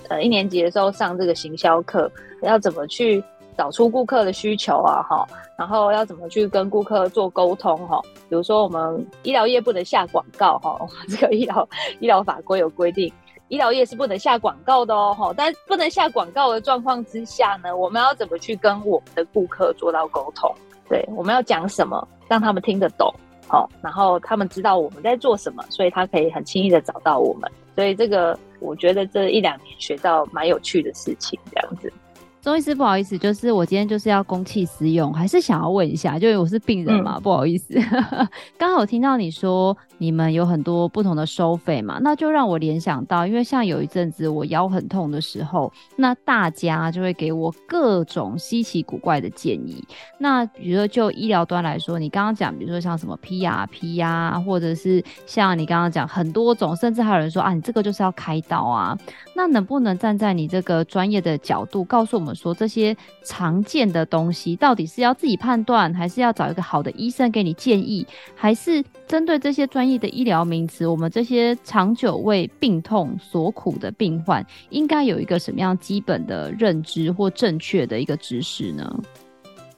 [0.09, 3.23] 呃，一年级的时候上这个行销课，要怎么去
[3.55, 4.99] 找出顾客的需求啊？
[5.03, 7.77] 哈，然后要怎么去跟顾客做沟通？
[7.87, 10.75] 哈，比如说我们医疗业不能下广告，哈，
[11.07, 13.13] 这个医疗医疗法规有规定，
[13.51, 20.49] 医疗业是不能下广告的哦，哈，但不能下广告的状况之下呢，我们要怎么去跟我们的顾客做到沟通？
[20.87, 23.13] 对，我们要讲什么，让他们听得懂，
[23.47, 28.39] 好，然后他们知道我们在做什么，所以他可以很轻易的找到我们，所以这个。
[28.61, 31.91] 我觉得这一两年学到蛮有趣的事情，这样子。
[32.41, 37.75] 钟医师，不好意思，就是我今天就是要公器私用，还是想要问一下，就因为我是病人嘛，嗯、不好意思。
[38.57, 49.83] 刚好听到你说你们有很多不同的收费嘛，那就让我联想到，因为像有一阵子我腰很痛的时候，那大家就会给我各种稀奇古怪的建议。
[50.17, 58.97] 那比如说就医疗端来说，你刚刚讲，比如说像什么 PRP 呀、啊，或者是像你刚刚讲很多种，甚至还有人说啊，你这个就是要开刀啊。
[59.35, 78.93] 那能不能站在你这个专业的角度，告诉我们说，这些常见的东西到底是要自己判断，还是要找一个好的医生给你建议，还是针对这些专业的医疗名词，我们这些长久为病痛所苦的病患，应该有一个什么样基本的认知或正确的一个知识呢？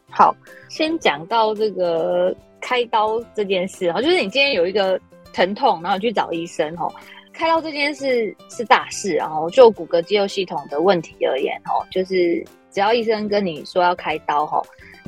[0.10, 0.36] 好，
[0.70, 5.00] 先讲到这个开刀这件事哈，就是你今天有一个
[5.34, 6.88] 疼痛，然后去找医生哈。
[7.34, 14.62] 开刀这件事是大事，然后就骨骼肌肉系统的问题而言，哦，就是只要医生跟你说要开刀，哈，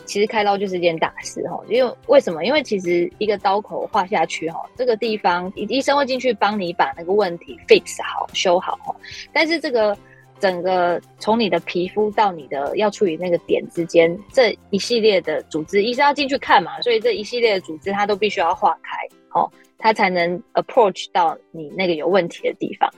[0.06, 2.44] 其实开刀就是件大事，哈，因为为什么？
[2.44, 8.96] 因为其实一个刀口划下去，哈，这个地方医生会进去帮你把那个问题 fix 好、修好，哈，
[9.32, 9.96] 但是这个
[10.40, 19.50] 整个从你的皮肤到你的要处理那个点之间这一系列的组织，医生要进去看嘛，所以这一系列的组织它都必须要划开，哦。
[19.78, 22.90] 它才能 approach 到你那个有问题的地方，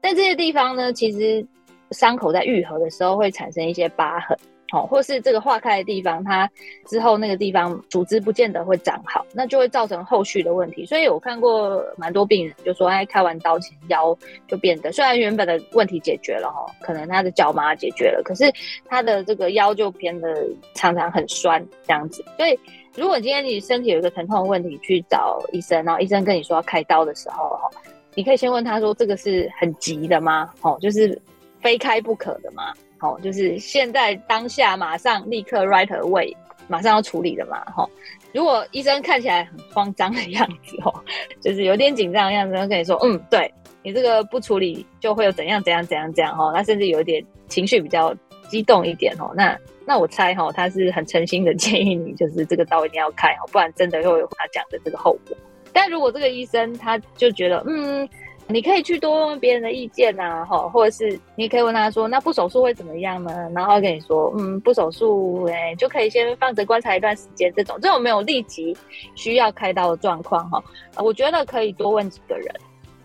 [0.00, 1.46] 但这些地方呢，其实
[1.90, 4.36] 伤口在愈合的时候会产生一些疤痕，
[4.72, 6.50] 哦，或是这个化开的地方，它
[6.86, 10.86] 之后那个地方组织不见得会长好，那就会造成后续的问题。
[10.86, 14.16] 所以我看过蛮多病人就说，哎，开完刀前腰
[14.48, 18.50] 就变得，虽然原本的问题解决了哈，可能他的脚麻解决了，可是
[18.86, 22.58] 他的这个腰就变得常常很酸这样子，所以。
[22.94, 27.58] 如果今天你身体有一个疼痛的问题，去找医生，然后医生跟你说要开刀的时候，
[28.14, 30.50] 你可以先问他说：“这个是很急的吗？
[30.60, 31.18] 哦，就是
[31.60, 32.72] 非开不可的吗？
[33.00, 36.36] 哦，就是现在当下马上立刻 right away，
[36.68, 37.64] 马上要处理的嘛？
[37.64, 37.88] 哈，
[38.32, 40.94] 如果医生看起来很慌张的样子，哦，
[41.40, 43.52] 就是有点紧张的样子，他跟你说：嗯，对
[43.82, 48.14] 你这个不处理就会有怎样怎样怎样怎样，哈，他甚至有一点情绪比较
[48.48, 55.36] 激动一点，哦，那那我猜，哈，他是很诚心的建议你，就是这个刀一定要开哦，不然真的会有他讲的这个后果。
[55.72, 58.08] 但如果这个医生他就觉得，嗯，
[58.46, 63.50] 你可以去多问问别人的意见呐，哈，或者是你可以问他说，那不手术会怎么样呢？
[63.54, 67.52] 然后跟你说，嗯，不手术，哎，就可以先放着观察一段时间。
[67.56, 68.76] 这种这种没有立即
[69.14, 70.62] 需要开刀的状况，哈，
[70.98, 72.54] 我觉得可以多问几个人，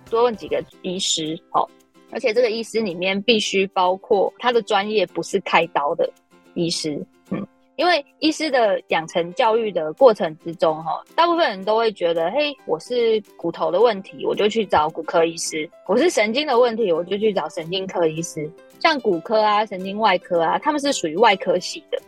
[0.09, 1.69] 多问几个医师，好，
[2.11, 6.09] 而且这个医师里面必须包括他的专业不是开刀的
[6.57, 6.99] 医师。
[7.29, 18.49] 嗯因为医师的养成教育的过程之中，哈，大部分人都会觉得，嘿，我是骨头的问题，我就去找骨科医师；我是神经的问题，我就去找神经科医师。
[18.79, 22.01] 像骨科啊、神经外科啊，他们是属于外科系的，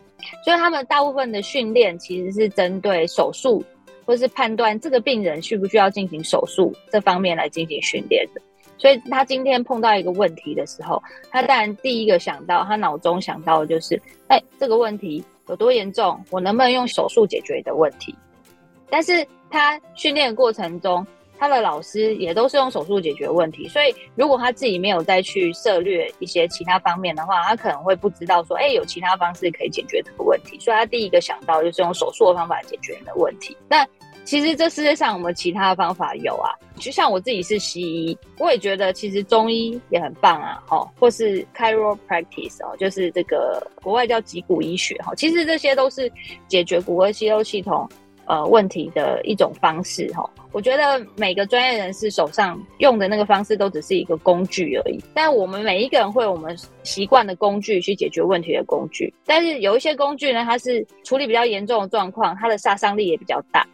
[0.44, 3.62] 所以他们大部分的训练其实是针对手术，
[4.04, 8.42] 或是判断这个病人需不需要进行手术这方面来进行训练的。
[8.80, 15.22] 所以他今天碰到一个问题的时候，他当然第一个想到，他脑中想到的就是，哎，这个问题。
[15.48, 16.16] 有多严重？
[16.30, 18.14] 我能不能用手术解决的问题？
[18.88, 21.04] 但是他训练过程中，
[21.36, 30.56] 他的老师也都是用手术解决问题，所以如果他自己没有再去涉略一些其他方面的话，他可能会不知道说，哎，有其他方式可以解决这个问题。
[30.60, 33.56] 所以他第一个想到就是用手术的方法解决你的问题。
[33.68, 33.84] 那
[34.24, 36.14] 其实这世界上有没有其他的方法？
[36.16, 46.10] 有啊，就像我自己是西医，我也觉得其实中医也很棒啊，哦，或是 chiropractice 哦，就是这个国外叫脊骨医学哈，其实这些都是
[46.46, 47.88] 解决骨骼肌肉系统
[48.26, 50.28] 呃问题的一种方式哈。
[50.52, 63.66] 我觉得每个专业人士手上用的那个方式都只是一个工具而已，但我们每一个人会有我们习惯的工具去解决问题的工具，但是有一些工具呢，它是处理比较严重的状况，它的杀伤力也比较大。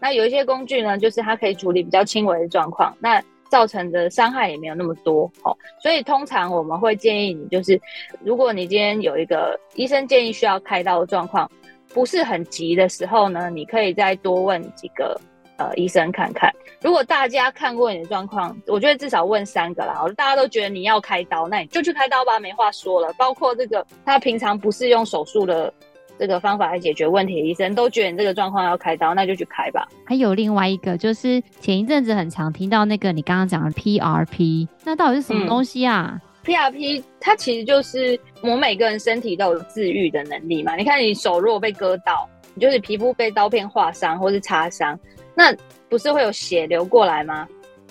[0.00, 5.56] 那有一些工具呢，就是它可以处理比较轻微的状况，那造成的伤害也没有那么多哦。
[5.80, 7.80] 所以通常我们会建议你，就是
[8.22, 11.50] 如果你今天有一个医生建议需要开刀的状况，
[11.94, 15.18] 不是很急的时候呢，你可以再多问几个
[15.56, 16.52] 呃医生看看。
[16.82, 23.12] 如果大家看过你的状况，我觉得至少问三个啦，大家都觉得你要开刀，那你就去开刀吧，没话说了。
[23.16, 25.72] 包括这个他平常不是用手术的。
[26.18, 29.88] 这个方法来解决问题，医生都觉得你这个状况要开刀，那就去开吧。
[30.04, 36.12] 还有另外一个，就是前一阵子很常听到那个你刚刚讲的 PRP，那到底是什么东西啊？
[36.14, 40.76] 嗯，PRP 它其实就是我们每个人身体都有自愈的能力嘛。
[40.76, 44.98] 你看你手如果被割到，你就是皮肤被刀片划伤或是擦伤，
[45.34, 45.54] 那
[45.88, 47.48] 不是会有血流过来吗？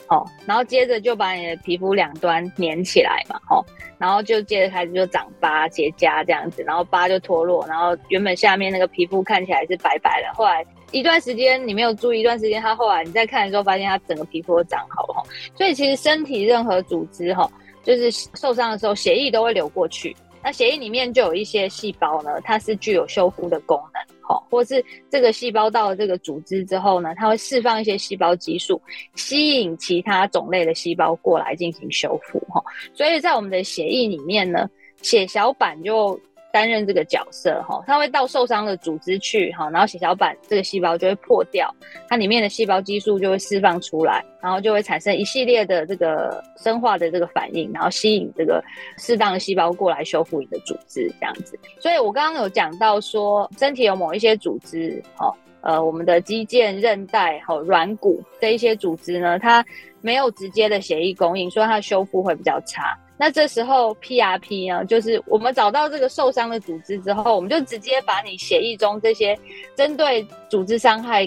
[0.08, 3.64] 哦，然后接着就把你的皮肤两端粘起来嘛，哦，
[3.98, 15.24] 然后就接着开始就长疤结痂这样子，然后疤就脱落，然后原本下面那个皮肤看起来是白白的，后来一段时间你没有注意，一段时间它后来你再看的时候，发现它整个皮肤都长好了，
[15.56, 17.50] 所以其实身体任何组织哈，
[17.82, 24.13] 就是受伤的时候血液都会流过去，那血液里面就有一些细胞呢，它是具有修复的功能。
[24.24, 28.82] 哈，或是这个细胞到了这个组织之后呢，它会释放一些细胞激素，
[29.16, 32.40] 吸引其他种类的细胞过来进行修复。
[32.50, 34.70] 哈，所以在我们的血液里面呢，
[35.02, 36.20] 血小板就
[36.54, 37.62] 担任这个角色。
[37.68, 41.74] 哈，它会到受伤的组织去，哈，然后血小板这个细胞就会破掉，
[42.08, 48.64] 它里面的细胞激素就会释放出来，然后就会产生一系列的这个生化的这个反应，然后吸引这个
[49.00, 51.58] 适当的细胞过来修复你的组织，这样子。
[51.80, 59.66] 所以我刚刚有讲到说，身体有某一些组织，哈，呃，我们的肌腱、韧带、哈，软骨这一些组织呢，它
[60.02, 62.96] 没有直接的血液供应，所以它的修复会比较差。
[63.24, 69.40] 那这时候 PRP 呢，就是我们找到这个受伤的组织之后，我们就直接把你血液中这些
[69.76, 71.26] 针对组织伤害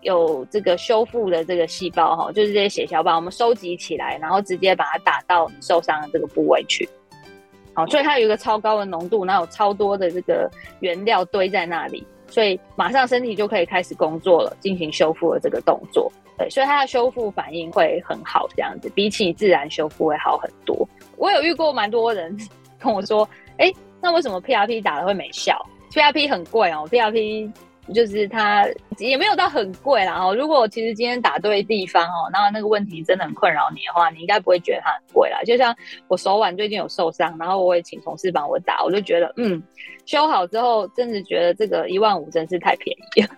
[0.00, 6.88] 有这个修复的这个细胞哈，就是这些血小板，我们收集起来，然后直接把它打到你受伤的这个部位去。
[7.74, 16.10] 好，所以它有一个超高的浓度，然后有超多的这个原料堆在那里，所以马上身体就可以开始工作了，进行修复的这个动作。
[16.36, 20.88] 对，所以它的修复反应会很好，这样子比起自然修复会好很多。
[21.16, 22.36] 我有遇过蛮多人
[22.78, 25.56] 跟我说，哎、那为什么 PRP 打了会没效
[25.92, 27.52] ？PRP 很贵哦，PRP
[27.92, 28.66] 就是它
[28.98, 30.24] 也没有到很贵啦。
[30.24, 35.42] 哦，如果其实今天打对地方哦，然后那个问题真的很困扰你的话，你应该不会觉得它很贵啦。
[35.44, 35.74] 就像
[36.08, 39.62] 我手腕最近有受伤，然后我也请同事帮我打，我就觉得嗯，
[40.06, 43.28] 修好之后，真的觉得这个一万五真是太便宜了，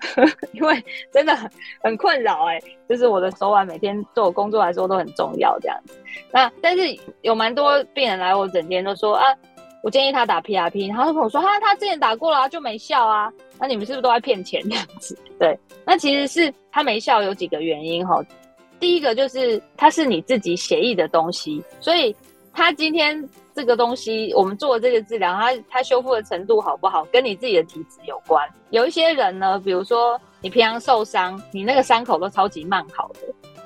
[0.52, 1.50] 因为真的很
[1.82, 5.98] 很困扰哎、就是我的手腕每天对我工作来说都很重要这样子。
[6.32, 6.82] 那但是
[7.22, 9.24] 有蛮多病人来我诊间都说啊。
[9.82, 13.32] 我建议他打 PRP，然后他跟我说他他之前打过了，就没效啊。
[13.58, 15.16] 那你们是不是都在骗钱这样子？
[15.38, 18.20] 对，那其实是他没效有几个原因哈。
[18.80, 22.14] 第一个就是它是你自己血液的东西，所以
[22.52, 28.46] 他今天这个东西我们做的这个治疗，它它修复的程度好不好，跟你自己的体质有关。
[28.70, 33.20] 有一些人呢，比如说你平常受伤，你那个伤口都超级慢好的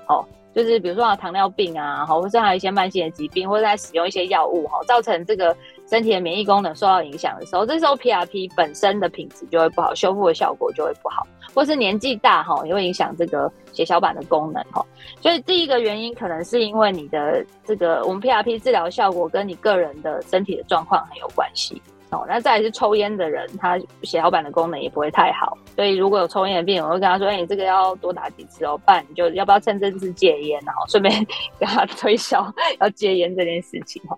[0.06, 5.56] 哦，就是比如说啊糖尿病啊，或者还有一些慢性的疾病，或者在使用一些药物哈，造成这个。
[5.90, 14.86] 身体的免疫功能受到影响的时候，这时候 PRP 本身的品质就会不好，修复的效果就会不好，或是年纪大哈，也会影响这个血小板的功能哈。
[15.20, 22.24] 所以第一个原因可能是因为你的这个我们 PRP 治疗效果跟你个人的身体的状况很有关系哦。
[22.28, 31.14] 那再来是抽烟的人，他血小板的功能也不会太好，所以如果有抽烟的病人，我会跟他说：“哎，你这个要多打几次哦，不然你就要不要趁这次戒烟，然后顺便
[31.58, 32.46] 给他推销
[32.80, 34.16] 要戒烟这件事情哈。”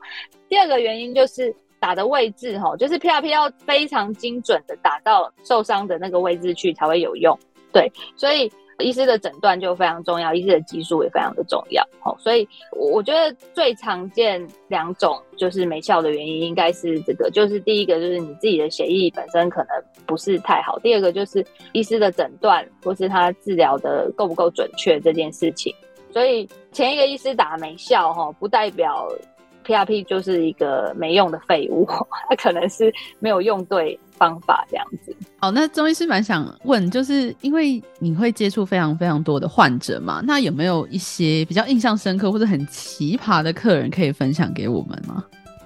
[0.48, 7.38] 第二个原因就是打的位置哈，就是 PRP 要非常精准的打到受伤的那个位置去才会有用，
[7.72, 8.50] 对，所以
[8.82, 19.68] 医师的诊断就非常重要，医师的技术也非常的重要，好，所以我觉得最常见两种就是没效的原因，应该是这个，就是第一个就是你自己的血液本身可能
[20.06, 25.74] 不是太好，第二个就是医师的诊断或是他治疗的够不够准确这件事情，
[26.12, 29.08] 所以前一个医师打没效哈，不代表。
[29.62, 31.86] PRP 就是一个没用的废物，
[32.28, 35.14] 它可能是没有用对方法这样子。
[35.38, 45.24] 好，那钟医师蛮想问，就是因为你会接触非常非常多的患者嘛，那有没有一些比较印象深刻或者很奇葩的客人可以分享给我们吗？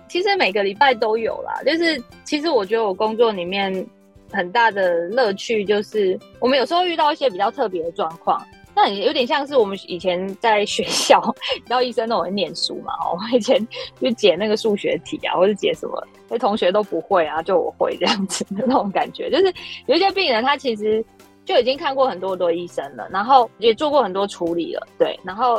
[0.09, 3.87] 其实每个礼拜都有啦，就是其实我觉得我工作里面
[4.33, 8.41] 很大的乐趣就是，我们有时候遇到一些比较特别的状况。
[8.77, 11.19] 那有点像是我们以前在学校，
[11.57, 12.93] 你知道医生都会念书嘛？
[13.03, 13.59] 哦，我以前
[13.99, 19.31] 去解那个数学题啊，或者解什么，那同学都不会啊，就我会这样子的那种感觉。
[19.31, 19.51] 就是
[19.87, 21.03] 有一些病人，他其实
[21.47, 25.57] 就已经看过很多很多医生了，然后也做过很多处理了，对，然后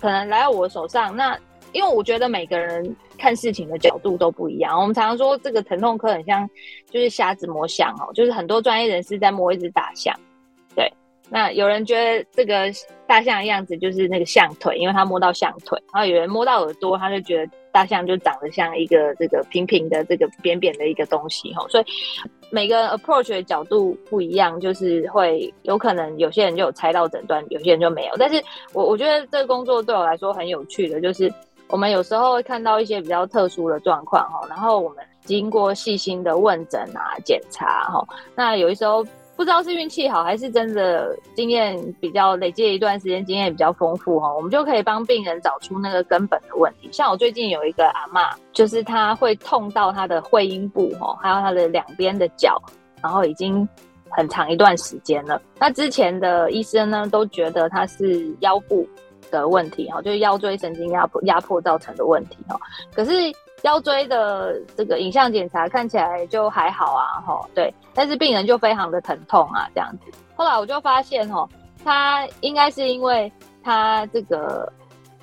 [0.00, 1.14] 可能来到我手上。
[1.14, 1.38] 那
[1.72, 6.48] 因为我觉得每个人看事情的角度都不一样，我们常常说这个疼痛科很像
[6.90, 10.18] 就是瞎子摸象哦，就是很多专业人士在摸一只大象，
[10.74, 10.90] 对。
[11.30, 12.70] 那有人觉得这个
[13.06, 21.66] 大象的样子就是那个象腿，因为他摸到象腿；然后有人摸到耳朵，他就觉得大象就长得像一个这个平平的、这个扁扁的一个东西哈。
[21.68, 21.84] 所以
[22.50, 28.14] 每个 approach 的角度不一样，就是会有可能有些人就有猜到诊断，有些人就没有。
[28.18, 28.40] 但是
[28.72, 31.32] 我我觉得这个工作对我来说很有趣的，就是
[31.68, 38.06] 我们有时候会看到一些比较特殊的状况哈，然后我们经过细心的问诊啊、检查哈，
[38.36, 39.04] 那有的时候。
[39.36, 46.88] 不知道是运气好还是真的经验比较累积一段时间，经验比较丰富哈，我们就可以帮病人找出那个根本的问题。
[46.92, 52.62] 像我最近有一个阿嬷，就是她会痛到她的会阴部哈，还有她的两边的脚，
[53.02, 53.68] 然后已经
[54.08, 55.42] 很长一段时间了。
[55.58, 58.88] 那之前的医生呢，都觉得她是腰部
[59.30, 62.56] 的问题哈，就是腰椎神经压迫压迫造成的问题哈。
[62.94, 63.12] 可是
[63.64, 70.10] 腰椎的这个影像检查看起来就还好啊，吼，对，但是病人就非常的疼痛啊，这样子。
[70.36, 71.48] 后来我就发现，吼，
[71.84, 73.30] 他应该是因为
[73.62, 74.72] 他这个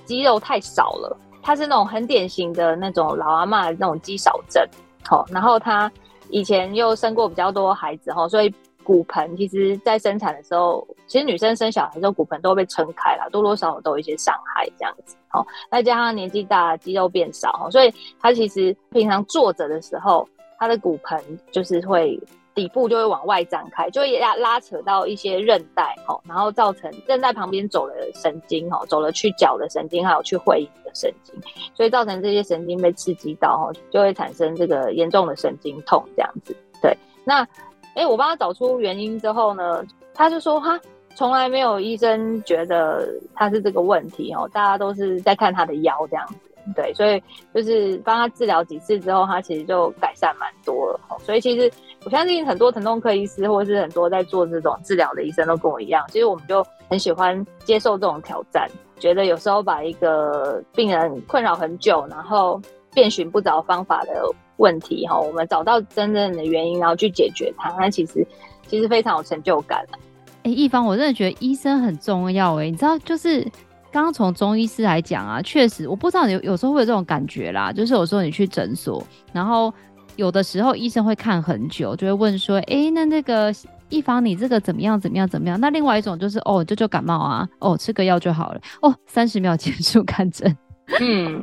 [0.05, 4.63] 肌肉太少了，他是那种很典型的那种老阿妈那种肌少症，
[5.07, 5.91] 好，然后他
[6.29, 8.53] 以前又生过比较多孩子，吼，所以。
[8.83, 15.15] 骨盆其实，在生产的时候，其实女生生小孩的时候，骨盆都会被撑开了，多多少少都有一些伤害这样子。
[15.27, 20.27] 好，再加上年纪大，肌肉变少，所以她其实平常坐着的时候，
[20.57, 21.21] 她的骨盆
[21.51, 22.19] 就是会
[22.53, 31.33] 底部就会往外展开，就会拉拉扯到一些韧带哦，然后造成韧带旁边走了神经哦，走了去脚的神经，还有去会阴的神经，
[31.73, 36.55] 所以造成这些神经被刺激到哦，就会产生这个严重的神经痛这样子。
[36.81, 37.47] 对，那。
[37.95, 39.83] 哎，我帮他找出原因之后呢，
[40.13, 40.79] 他就说哈，
[41.15, 46.35] 从来没有医生觉得他是这个问题哦，大家都是在看他的腰这样子，
[46.75, 47.21] 对，所以
[47.53, 50.99] 就是帮他治疗几次之后，他其实就改善蛮多了。
[51.19, 51.69] 所以其实
[52.05, 58.69] 我相信很多疼痛科医师或者是很多在做这种治疗的医生都跟我一样，其实我们就很喜欢接受这种挑战，
[58.99, 62.61] 觉得有时候把一个病人困扰很久，然后
[62.93, 64.23] 遍寻不着方法的
[64.57, 67.69] 问题哈，我们找到真正的原因，然后去解决它。
[67.77, 68.25] 那其实
[68.67, 69.99] 其实非常有成就感啊。
[70.43, 73.43] 哎、欸，一方，我真的觉得医生很重要哎、欸，你知道，就是
[73.91, 79.71] 刚刚从中医师来讲啊，确实，我不知道你有有时候会有这种感觉啦，就是有时候你去诊所，然后
[80.15, 83.53] 有的时候医生会看很久，就会问说，哎、欸，那那个
[83.89, 85.59] 一方你这个怎么样怎么样怎么样？
[85.59, 90.57] 那另外一种就是，哦，就就感冒啊，哦，吃个药就好了，哦，三十秒结束 看诊。
[90.99, 91.41] 嗯，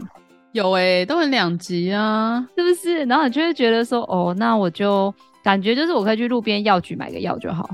[0.53, 3.05] 有哎、欸，都很两极啊，是不是？
[3.05, 7.68] 然后你就会觉得说，哦，那我就感觉就是我可以去路边药局买个药就好。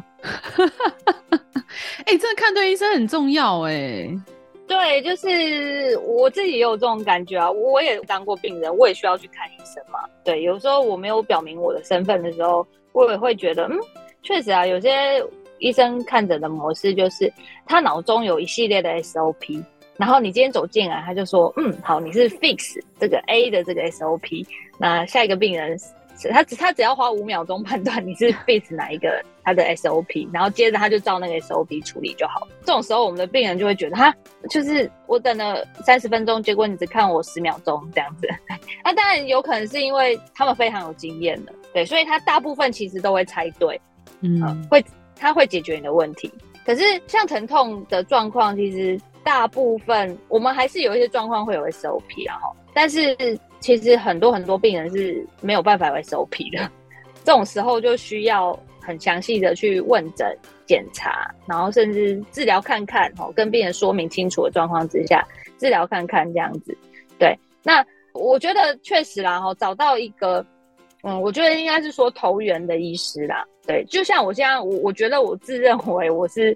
[2.05, 4.21] 哎、 欸，真的看对医生很重要哎、欸。
[4.67, 7.51] 对，就是我自己也有这种感觉啊。
[7.51, 10.01] 我也当过病人，我也需要去看医生嘛。
[10.25, 13.79] 对，有时候我没有表明我的身份的时候，我也会觉得，嗯，
[14.23, 15.23] 确实啊，有些
[15.59, 17.33] 医生看诊的模式就是
[17.67, 19.63] 他脑中有一系列的 SOP，
[19.97, 24.47] 然后你今天走进来，他就说，嗯，好，你是 fix 这个 A 的这个 SOP，
[24.79, 25.79] 那下一个病人。
[26.31, 32.47] 他只他只要花五秒钟判断你是 fix 哪一个他的 SOP，然后接着他就照那个 SOP 处理就好。
[32.65, 34.15] 这种时候，我们的病人就会觉得，他
[34.49, 38.29] 就是我等了三十分钟，结果你只看我十秒钟这样子。
[38.85, 43.79] 那当然有可能是因为他们非常有经验的，对，所以他大部分其实都会猜对，
[44.21, 44.85] 嗯，呃、会
[45.17, 46.33] 他会解决你的问题。
[46.65, 53.17] 可是像疼痛的状况，其实大部分我们还是有一些状况会有 SOP 啊，哈，但是。
[53.61, 56.71] 其实很多很多病人是没有办法有 SOP 的，
[57.25, 66.77] 这种时候就需要很详细的去问诊、检查，然后甚至治疗看看，哦，跟病人说明清楚的状况之下，治疗看看这样子。
[67.19, 70.45] 对，那我觉得确实啦，哈，找到一个，
[71.03, 73.47] 嗯，我觉得应该是说投缘的医师啦。
[73.67, 76.55] 对，就像我现在，我我觉得我自认为我是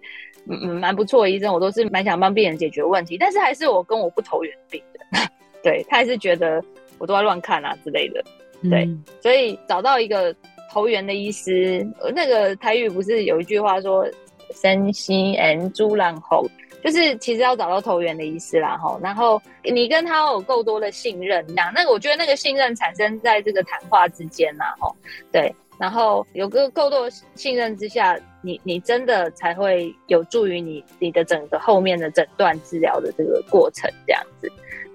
[0.49, 5.19] 嗯嗯蛮不错的医生，我都是蛮想帮病人解决问题，但是还是我跟我不投缘病的，
[5.63, 6.63] 对，他还是觉得。
[7.01, 8.21] 我都在乱看啊之类的，
[8.69, 10.35] 对，嗯、所以找到一个
[10.69, 14.05] 投缘的医师，那个台语不是有一句话说
[14.53, 16.45] “身心恩猪然后”，
[16.83, 24.93] 就是其实要找到投缘的医师啦吼，然后你跟他有够多的信任，这样，那个我觉得那个信任产生在这个谈话之间呐吼，
[25.31, 34.51] 对，然后有个够多信任之下，你你真的才会有助于你你的整个后面的诊断治疗的这个过程这样子。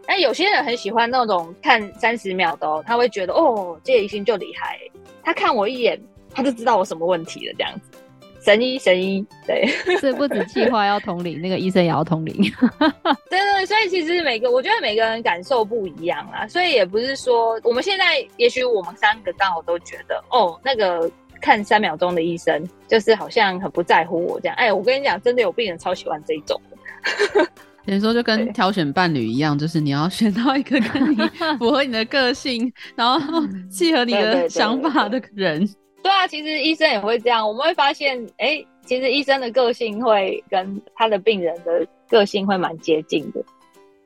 [0.05, 4.77] 但有些人很喜欢那种看三十秒的哦，他会觉得哦，这医生就厉害，
[5.23, 5.97] 他看我一眼，
[6.33, 7.97] 他就知道我什么问题了，这样子，
[8.43, 9.65] 神医神医，对，
[10.01, 12.35] 所以不止企划要通灵，那个医生也要通灵，
[13.29, 27.47] 对，对对，所以其实每个我觉得每个人感受不一样啊，所以也不是说我们现在，也许我们三个刚好都觉得哦，那个看三秒钟的医生就是好像很不在乎我这样，哎，我跟你讲，真的有病人超喜欢这一种的。
[27.85, 31.17] 有时候就跟挑选伴侣一样，就是你要选到一个跟你
[31.59, 35.67] 符合你的个性，然后契合你的想法的人。
[36.03, 37.47] 对，啊，其实医生也会这样。
[37.47, 43.41] 我们会发现，哎、欸，其实医生的个性会跟他的病人的个性会蛮接近的。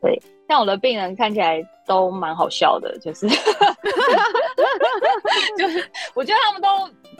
[0.01, 3.27] 对，像我的病人看起来都蛮好笑的，就是
[5.57, 5.83] 就是
[6.13, 6.67] 我觉得他们都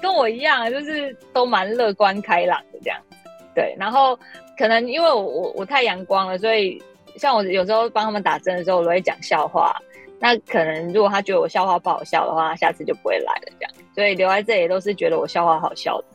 [0.01, 3.17] 跟我一样，就是都蛮乐观开朗的这样子。
[3.53, 4.17] 对，然后。
[4.59, 6.81] 可能因为我我我太阳光了，所以
[7.15, 9.71] 像我有时候帮他们打针的时候，我都会讲笑话。
[10.19, 13.71] 那可能如果他觉得我笑话不好笑的话，下次就不会来了这样。
[13.97, 16.05] 所以留在这里都是觉得我笑话好笑的。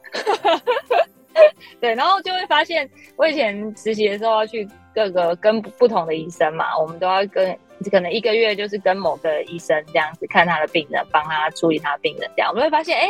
[1.80, 7.58] 对，然后就会发现，我以前实习的时候要去各个跟不同的医生嘛，我们都要跟
[7.90, 12.48] 可能一个月就是跟某个医生这样子看他的病人，帮他处理他病人这样。
[12.50, 13.08] 我们会发现，哎，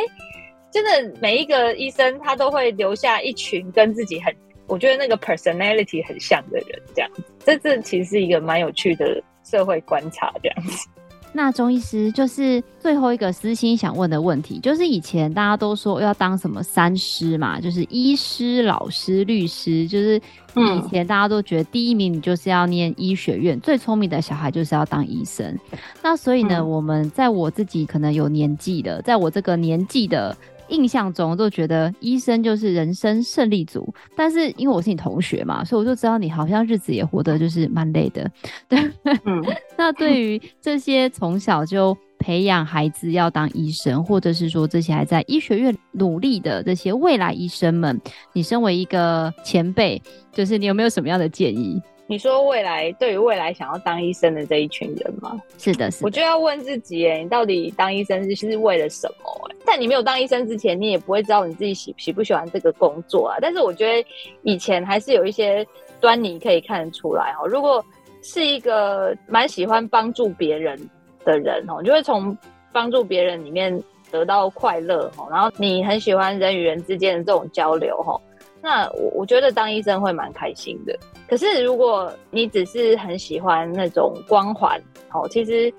[0.71, 4.35] 真的每一个医生他都会留下一群跟自己很。
[4.65, 7.11] 我觉得那个 personality 很像的人，这样，
[7.45, 10.89] 这这其实是一个蛮有趣的社会观察，这样子。
[11.35, 20.21] 那钟医师就是最后一个私心想问的问题，就是以前大家都说要当什么三师嘛，就是医师、老师、律师，就是
[20.55, 25.57] 以前大家都觉得第一名你就是要念医学院，最聪明的小孩就是要当医生。
[26.03, 30.37] 那所以呢，嗯、我们在我自己可能有年纪的，在我这个年纪的。
[30.73, 38.29] 印象中都觉得医生就是人生胜利组，但是因为我是你同学嘛，所以我就知道你好像日子也活得就是蛮累的。
[38.67, 38.79] 对，
[39.25, 39.43] 嗯，
[39.77, 48.01] 那对于这些从小就培养孩子要当医生，或者是说这些还在医学院努力的这些未来医生们，
[48.33, 50.01] 你身为一个前辈，
[50.31, 51.79] 就是你有没有什么样的建议？
[52.05, 55.41] 你说未来对于未来想要当医生的这一群人吗？
[55.57, 56.05] 是的，是的。
[56.05, 59.49] 我就要问自己，哎，你到底当医生是是为了什么？
[59.49, 63.37] 哎，在你没有当医生之前，你也不会知道你自己喜喜不喜欢这个工作啊。
[63.41, 64.07] 但是我觉得
[64.41, 65.65] 以前还是有一些
[66.01, 67.47] 端倪可以看得出来哦。
[67.47, 67.83] 如果
[68.21, 70.77] 是一个蛮喜欢帮助别人
[71.23, 72.37] 的人哦，就会从
[72.71, 73.81] 帮助别人里面
[74.11, 78.19] 得到快乐哦，然后你很喜欢人与人之间的这种交流，哈，
[78.63, 80.97] 那我我觉得当医生会蛮开心的。
[81.27, 85.71] 可是如果你只是很喜欢那种光环，哦，其实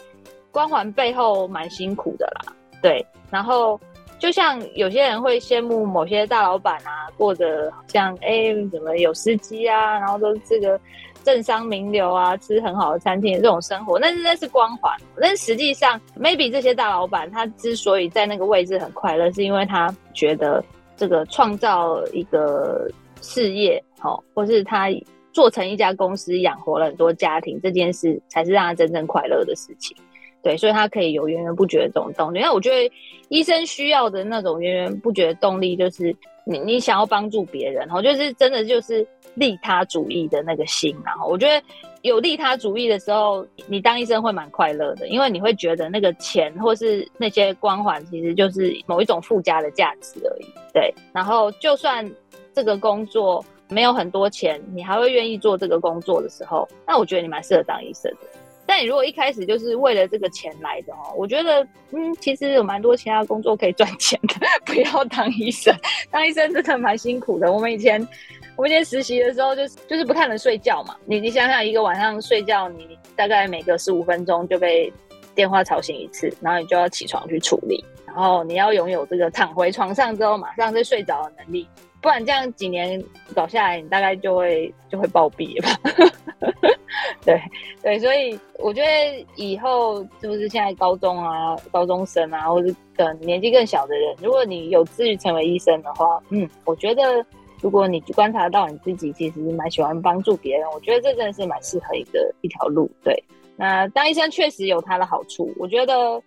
[0.53, 3.05] 光环背后蛮辛苦的啦，对。
[3.31, 3.81] 然后
[4.19, 10.79] 就像有些人会羡慕某些大老板啊，过着像哎怎么有司机啊，然后都这个。
[11.25, 14.95] 政商名流啊，吃很好的餐厅这种生活，但是那是光环。
[15.19, 20.63] 但是实际上，maybe 这些大老板他之所以在那个位置很快乐，是因为他觉得
[20.97, 22.89] 这个创造一个
[23.21, 24.89] 事业，好，或是他
[25.33, 29.97] 做成一家公司，养活了很多家庭，这件事才是让他真正快乐的事情。
[30.43, 32.41] 对，所以他可以有源源不绝的这种动力。
[32.41, 32.95] 那我觉得
[33.29, 36.15] 医生需要的那种源源不绝的动力，就是
[36.45, 40.95] 你你想要帮助别人，然后就是真的就是利他主义的那个心。
[41.05, 41.67] 然后我觉得
[42.03, 50.47] 有利他主义的时候，你当医生会蛮快乐的，因为你会觉得那个钱或是那些光环，其实就是某一种附加的价值而已。
[50.73, 52.09] 对，然后就算
[52.53, 58.34] 这个工作没有很多钱，你还会愿意做这个工作的时候，那我觉得你蛮适合当医生的。
[58.67, 61.63] 但你如果一开始就是为了这个钱来的哦，我觉得
[61.93, 64.35] 嗯，其实有蛮多其他工作可以赚钱的，
[64.65, 65.75] 不要当医生。
[66.11, 67.53] 当医生真的蛮辛苦的。
[67.53, 68.01] 我们以前
[68.57, 70.97] 我们以前实习的时候，就是就是不太能睡觉嘛。
[71.05, 74.93] 你你想想，一个晚上睡觉，你大概每隔十五分钟就被
[75.35, 81.69] 电话吵醒一次，然后你就要起床去处理，然后你要拥有这个躺回床上之后马上再睡着的能力，
[82.05, 83.03] 不然这样几年
[83.35, 85.71] 搞下来，你大概就会就会暴毙吧。
[87.25, 87.41] 对
[87.83, 97.25] 对，所以我觉得以后是不是现在高中啊、高中生啊，或者更年纪更小的人，如果你有志于成为医生的话，嗯，我觉得
[97.63, 102.87] 如果你观察到你自己其实蛮喜欢帮助别人，我觉得这真的是蛮适合一个一条路。
[103.03, 103.19] 对，
[103.57, 106.23] 那当医生确实有它的好处，我觉得。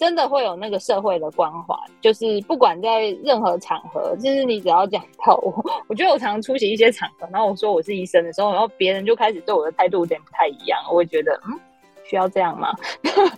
[0.00, 5.52] 真的会有那个社会的光环，就是不管在任何场合，就是你只要讲到我，
[5.88, 11.60] 我觉得我常常出席一些场合，然后我说我是医生的时候，然后别人就开始对我的态度有点不太一样，我会觉得嗯，
[12.02, 12.74] 需要这样吗？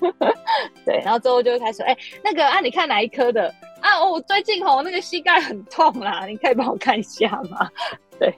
[0.87, 4.01] 对，然后之后就会开始，哎、那个啊，你看哪一科的啊？
[4.09, 7.69] 我最近吼那个膝盖很痛啦，你可以帮我看一下吗？
[8.21, 8.33] 对。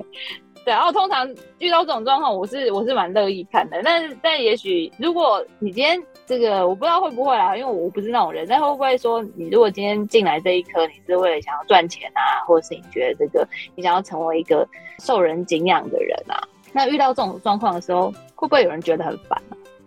[0.64, 3.82] 对，然后通常遇到这种状况，我是我是蛮乐意看的。
[3.84, 8.46] 但，但也许如果你今天这个，我不知道会不会啊，因为我不是那种人。
[8.48, 14.66] 但会不会说，你如果今天进来这一科，你是为了想要赚钱啊，或者是你觉得这个你想要成为一个
[15.00, 16.40] 受人敬仰的人啊？
[16.72, 19.38] 那遇到这种状况的时候，会不会有人觉得很烦？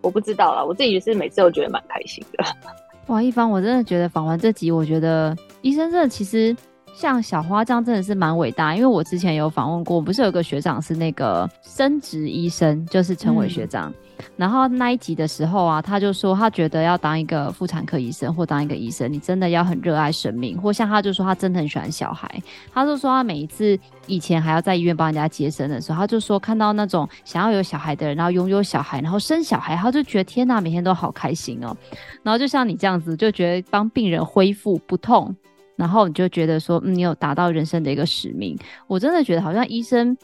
[0.01, 2.45] 我不知道啦，我自己是每次都觉得蛮开心的。
[3.07, 6.55] 哇，一帆，我真的觉得访完这集，我觉得医生这其实。
[6.97, 13.91] 像小花这样真的是蛮伟大，因为我之前有访问过，不是有个学长是那个生殖医生，就是陈伟学长。
[13.91, 22.27] 嗯、然后那一集的时候啊，他就说他觉得要当一个妇产科医生或当一个医生，你真的要很热爱生命，或像他就说他真的很喜欢小孩。
[22.73, 23.77] 他就说他每一次
[24.07, 31.77] 以前还要在医院帮人家接生的时候，他就说看到那种想要有小孩的人，然后拥有小孩，然后生小孩，他就觉得天哪，每天都好开心哦。
[32.23, 35.35] 然后就像你这样子，就觉得帮病人恢复不痛。
[35.78, 38.57] 然后你就觉得说，嗯，你有达到人生的一个使命。
[38.88, 40.17] 我真的觉得好像医生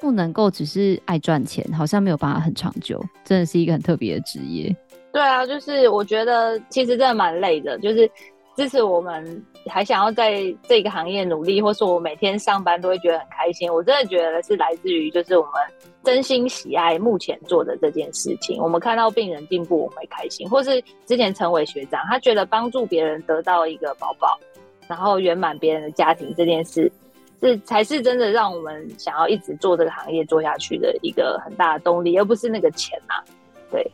[0.00, 4.74] 不能够只是爱赚钱，好像没有办法很长久，真的是一个很特别的职业。
[5.12, 8.10] 对啊，就是我觉得其实真的蛮累的，就是
[8.56, 13.70] 支持我们还想要在这个行业努力，或是我每天上班都会觉得很开心。
[13.70, 15.52] 我真的觉得是来自于就是我们
[16.02, 18.60] 真心喜爱目前做的这件事情。
[18.62, 24.38] 我们看到病人进步，我们会开心，或是之前陈伟学长他觉得帮助别人得到一个宝宝。
[24.88, 26.90] 然后圆满别人的家庭这件事，
[27.40, 33.22] 这才是真的让我们想要一直做这个行业做下去的一个很大的动力，而不是那个钱啊，
[33.70, 33.90] 对。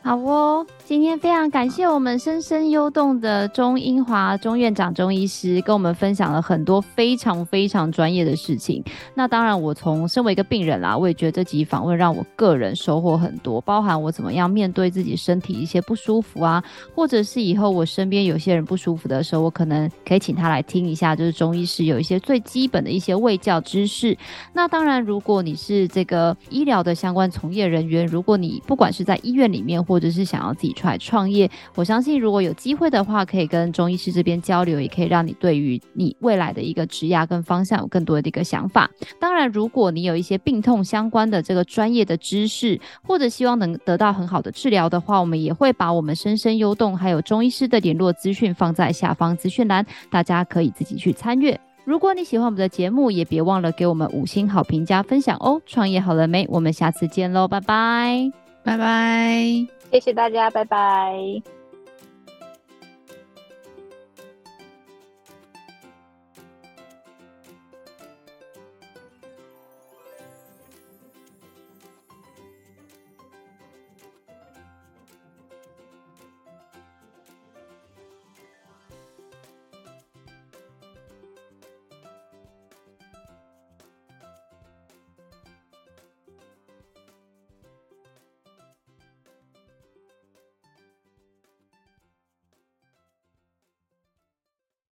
[0.00, 8.82] 好哦，今天非常感谢我们深深优动的钟英华钟院长钟医师跟我们分享了很多非常非常专业的事情。
[9.12, 16.62] 那当然，我从身为一个病人啦，我也觉得这集访问让我个人收获很多，包含我怎么样面对自己身体一些不舒服啊，
[16.94, 24.16] 或者是以后我身边有些人不舒服的时候，我可能可以请他来听一下，就是钟医师有一些最基本的一些卫教知识。
[24.54, 38.88] 那当然，如果你是这个医疗的相关从业人员，如果你不管是在医院里面，或者是想要自己出来创业，我相信如果有机会的话，可以跟中医师这边交流，也可以让你对于你未来的一个职涯跟方向有更多的一个想法。
[39.18, 51.58] 当然，如果你有一些病痛相关的这个专业的知识，或者希望能得到很好的治疗的话，我们也会把我们深深优动还有中医师的联络资讯放在下方资讯栏，大家可以自己去参阅。
[51.84, 55.58] 如果你喜欢我们的节目，也别忘了给我们五星好评加分享哦。
[55.64, 56.46] 创业好了没？
[56.50, 58.30] 我们下次见喽，拜拜，
[58.62, 59.77] 拜拜。
[59.90, 61.57] 谢谢大家，拜拜。